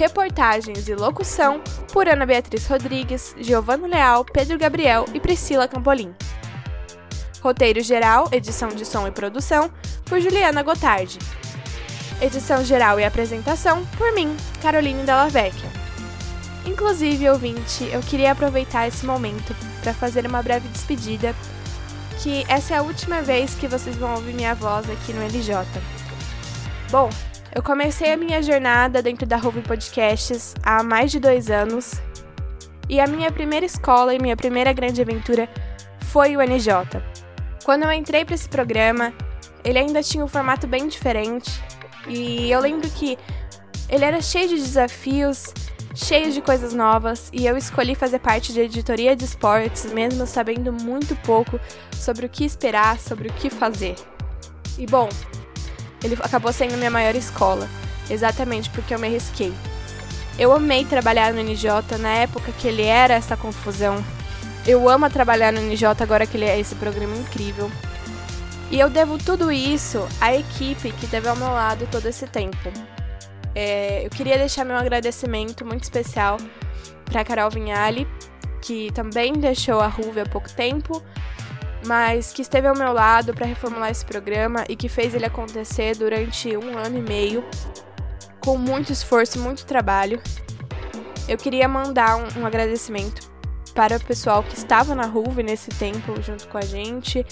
Reportagens 0.00 0.88
e 0.88 0.94
locução 0.94 1.60
por 1.92 2.08
Ana 2.08 2.24
Beatriz 2.24 2.66
Rodrigues, 2.66 3.34
Giovanni 3.38 3.86
Leal, 3.86 4.24
Pedro 4.24 4.56
Gabriel 4.56 5.04
e 5.12 5.20
Priscila 5.20 5.68
Campolim. 5.68 6.14
Roteiro 7.42 7.82
geral, 7.82 8.26
edição 8.32 8.70
de 8.70 8.86
som 8.86 9.06
e 9.06 9.10
produção 9.10 9.70
por 10.06 10.18
Juliana 10.18 10.62
Gotardi. 10.62 11.18
Edição 12.18 12.64
geral 12.64 12.98
e 12.98 13.04
apresentação 13.04 13.84
por 13.98 14.10
mim, 14.14 14.34
Caroline 14.62 15.02
Della 15.02 15.28
Vecchia. 15.28 15.68
Inclusive, 16.64 17.28
ouvinte, 17.28 17.84
eu 17.92 18.00
queria 18.00 18.32
aproveitar 18.32 18.88
esse 18.88 19.04
momento 19.04 19.54
para 19.82 19.92
fazer 19.92 20.24
uma 20.24 20.42
breve 20.42 20.66
despedida, 20.68 21.34
que 22.22 22.46
essa 22.48 22.72
é 22.72 22.78
a 22.78 22.82
última 22.82 23.20
vez 23.20 23.54
que 23.54 23.68
vocês 23.68 23.96
vão 23.96 24.14
ouvir 24.14 24.32
minha 24.32 24.54
voz 24.54 24.88
aqui 24.88 25.12
no 25.12 25.22
LJ. 25.22 25.56
Bom, 26.90 27.10
eu 27.54 27.62
comecei 27.62 28.12
a 28.12 28.16
minha 28.16 28.40
jornada 28.42 29.02
dentro 29.02 29.26
da 29.26 29.36
Ruby 29.36 29.62
Podcasts 29.62 30.54
há 30.62 30.82
mais 30.82 31.10
de 31.10 31.18
dois 31.18 31.50
anos. 31.50 32.00
E 32.88 33.00
a 33.00 33.06
minha 33.06 33.30
primeira 33.30 33.66
escola 33.66 34.14
e 34.14 34.18
minha 34.18 34.36
primeira 34.36 34.72
grande 34.72 35.00
aventura 35.00 35.48
foi 36.06 36.36
o 36.36 36.40
NJ. 36.40 37.02
Quando 37.64 37.84
eu 37.84 37.92
entrei 37.92 38.24
para 38.24 38.34
esse 38.34 38.48
programa, 38.48 39.12
ele 39.64 39.78
ainda 39.78 40.02
tinha 40.02 40.24
um 40.24 40.28
formato 40.28 40.66
bem 40.66 40.86
diferente. 40.86 41.50
E 42.08 42.50
eu 42.50 42.60
lembro 42.60 42.88
que 42.90 43.18
ele 43.88 44.04
era 44.04 44.20
cheio 44.22 44.48
de 44.48 44.56
desafios, 44.56 45.52
cheio 45.94 46.32
de 46.32 46.40
coisas 46.40 46.72
novas, 46.72 47.30
e 47.32 47.46
eu 47.46 47.56
escolhi 47.56 47.94
fazer 47.94 48.20
parte 48.20 48.52
de 48.52 48.60
editoria 48.60 49.16
de 49.16 49.24
esportes, 49.24 49.92
mesmo 49.92 50.26
sabendo 50.26 50.72
muito 50.72 51.16
pouco 51.16 51.58
sobre 51.92 52.26
o 52.26 52.28
que 52.28 52.44
esperar, 52.44 52.98
sobre 52.98 53.28
o 53.28 53.32
que 53.32 53.50
fazer. 53.50 53.96
E 54.78 54.86
bom, 54.86 55.08
ele 56.02 56.16
acabou 56.20 56.52
sendo 56.52 56.76
minha 56.76 56.90
maior 56.90 57.14
escola, 57.14 57.68
exatamente 58.08 58.70
porque 58.70 58.94
eu 58.94 58.98
me 58.98 59.06
arrisquei. 59.06 59.52
Eu 60.38 60.52
amei 60.52 60.84
trabalhar 60.84 61.32
no 61.32 61.42
NJ 61.42 61.98
na 61.98 62.10
época 62.10 62.52
que 62.52 62.66
ele 62.66 62.82
era 62.84 63.14
essa 63.14 63.36
confusão. 63.36 64.02
Eu 64.66 64.88
amo 64.88 65.10
trabalhar 65.10 65.52
no 65.52 65.60
NJ 65.60 66.02
agora 66.02 66.26
que 66.26 66.36
ele 66.36 66.46
é 66.46 66.58
esse 66.58 66.74
programa 66.74 67.16
incrível. 67.16 67.70
E 68.70 68.78
eu 68.78 68.88
devo 68.88 69.18
tudo 69.18 69.50
isso 69.50 70.06
à 70.20 70.34
equipe 70.34 70.92
que 70.92 71.06
teve 71.06 71.28
ao 71.28 71.36
meu 71.36 71.48
lado 71.48 71.88
todo 71.90 72.06
esse 72.06 72.26
tempo. 72.26 72.72
É, 73.54 74.06
eu 74.06 74.10
queria 74.10 74.38
deixar 74.38 74.64
meu 74.64 74.76
agradecimento 74.76 75.64
muito 75.64 75.82
especial 75.82 76.36
para 77.04 77.24
Carol 77.24 77.50
Vinhali, 77.50 78.06
que 78.62 78.92
também 78.92 79.32
deixou 79.32 79.80
a 79.80 79.88
Ruve 79.88 80.20
há 80.20 80.26
pouco 80.26 80.48
tempo, 80.52 81.02
mas 81.84 82.32
que 82.32 82.42
esteve 82.42 82.68
ao 82.68 82.76
meu 82.76 82.92
lado 82.92 83.32
para 83.34 83.46
reformular 83.46 83.90
esse 83.90 84.04
programa 84.04 84.64
e 84.68 84.76
que 84.76 84.88
fez 84.88 85.14
ele 85.14 85.26
acontecer 85.26 85.96
durante 85.96 86.56
um 86.56 86.76
ano 86.76 86.98
e 86.98 87.02
meio, 87.02 87.44
com 88.40 88.56
muito 88.56 88.92
esforço 88.92 89.38
e 89.38 89.40
muito 89.40 89.64
trabalho. 89.64 90.20
Eu 91.28 91.36
queria 91.36 91.68
mandar 91.68 92.16
um, 92.16 92.40
um 92.40 92.46
agradecimento 92.46 93.30
para 93.74 93.96
o 93.96 94.00
pessoal 94.00 94.42
que 94.42 94.54
estava 94.54 94.94
na 94.94 95.06
Ruve 95.06 95.42
nesse 95.42 95.70
tempo 95.70 96.20
junto 96.20 96.48
com 96.48 96.58
a 96.58 96.62
gente, 96.62 97.24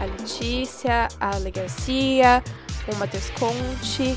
a 0.00 0.04
Letícia, 0.04 1.08
a 1.20 1.36
Ale 1.36 1.50
Garcia, 1.50 2.42
o 2.90 2.96
Matheus 2.96 3.30
Conte, 3.30 4.16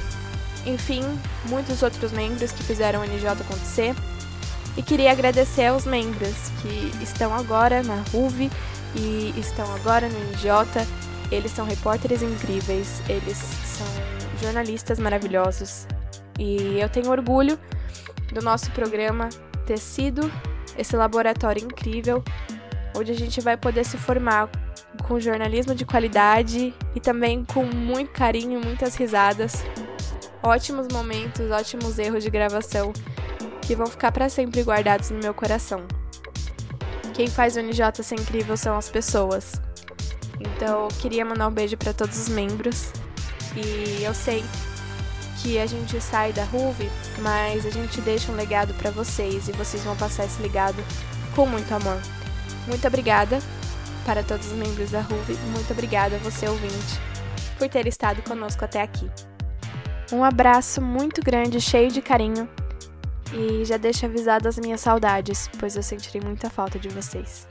enfim, 0.65 1.01
muitos 1.49 1.81
outros 1.83 2.11
membros 2.11 2.51
que 2.51 2.63
fizeram 2.63 3.01
o 3.01 3.03
NJ 3.03 3.27
acontecer. 3.27 3.95
E 4.77 4.81
queria 4.81 5.11
agradecer 5.11 5.65
aos 5.65 5.85
membros 5.85 6.49
que 6.61 7.03
estão 7.03 7.33
agora 7.33 7.83
na 7.83 8.03
RUV 8.13 8.49
e 8.95 9.33
estão 9.37 9.73
agora 9.75 10.07
no 10.07 10.19
NJ. 10.31 10.87
Eles 11.31 11.51
são 11.51 11.65
repórteres 11.65 12.21
incríveis, 12.21 13.01
eles 13.07 13.37
são 13.37 13.87
jornalistas 14.41 14.99
maravilhosos. 14.99 15.87
E 16.37 16.79
eu 16.79 16.89
tenho 16.89 17.09
orgulho 17.09 17.57
do 18.33 18.41
nosso 18.41 18.71
programa 18.71 19.29
ter 19.65 19.77
sido 19.77 20.31
esse 20.77 20.95
laboratório 20.95 21.63
incrível, 21.63 22.23
onde 22.95 23.11
a 23.11 23.15
gente 23.15 23.39
vai 23.41 23.55
poder 23.55 23.85
se 23.85 23.97
formar 23.97 24.49
com 25.07 25.19
jornalismo 25.19 25.73
de 25.73 25.85
qualidade 25.85 26.73
e 26.95 26.99
também 26.99 27.45
com 27.45 27.63
muito 27.63 28.11
carinho, 28.11 28.59
muitas 28.63 28.95
risadas, 28.95 29.63
ótimos 30.43 30.87
momentos, 30.91 31.49
ótimos 31.51 31.97
erros 31.99 32.23
de 32.23 32.29
gravação 32.29 32.91
que 33.61 33.75
vão 33.75 33.87
ficar 33.87 34.11
para 34.11 34.27
sempre 34.27 34.63
guardados 34.63 35.11
no 35.11 35.19
meu 35.19 35.33
coração. 35.33 36.00
Quem 37.21 37.29
faz 37.29 37.55
o 37.55 37.59
NJ 37.61 38.01
ser 38.01 38.15
incrível 38.15 38.57
são 38.57 38.75
as 38.75 38.89
pessoas. 38.89 39.61
Então, 40.39 40.85
eu 40.85 40.87
queria 40.87 41.23
mandar 41.23 41.47
um 41.49 41.51
beijo 41.51 41.77
para 41.77 41.93
todos 41.93 42.17
os 42.17 42.27
membros. 42.27 42.91
E 43.55 44.03
eu 44.03 44.11
sei 44.11 44.43
que 45.39 45.59
a 45.59 45.67
gente 45.67 46.01
sai 46.01 46.33
da 46.33 46.43
Ruve, 46.45 46.89
mas 47.19 47.63
a 47.63 47.69
gente 47.69 48.01
deixa 48.01 48.31
um 48.31 48.35
legado 48.35 48.73
para 48.73 48.89
vocês 48.89 49.47
e 49.47 49.51
vocês 49.51 49.83
vão 49.83 49.95
passar 49.95 50.25
esse 50.25 50.41
legado 50.41 50.83
com 51.35 51.45
muito 51.45 51.71
amor. 51.71 52.01
Muito 52.67 52.87
obrigada 52.87 53.37
para 54.03 54.23
todos 54.23 54.47
os 54.47 54.53
membros 54.53 54.89
da 54.89 55.01
Ruve, 55.01 55.35
muito 55.55 55.71
obrigada 55.73 56.15
a 56.15 56.19
você 56.19 56.49
ouvinte 56.49 56.99
por 57.59 57.69
ter 57.69 57.85
estado 57.85 58.23
conosco 58.23 58.65
até 58.65 58.81
aqui. 58.81 59.07
Um 60.11 60.23
abraço 60.23 60.81
muito 60.81 61.21
grande, 61.21 61.61
cheio 61.61 61.91
de 61.91 62.01
carinho 62.01 62.49
e 63.33 63.65
já 63.65 63.77
deixo 63.77 64.05
avisado 64.05 64.47
as 64.47 64.57
minhas 64.57 64.81
saudades, 64.81 65.49
pois 65.59 65.75
eu 65.75 65.83
sentirei 65.83 66.21
muita 66.21 66.49
falta 66.49 66.77
de 66.77 66.89
vocês. 66.89 67.50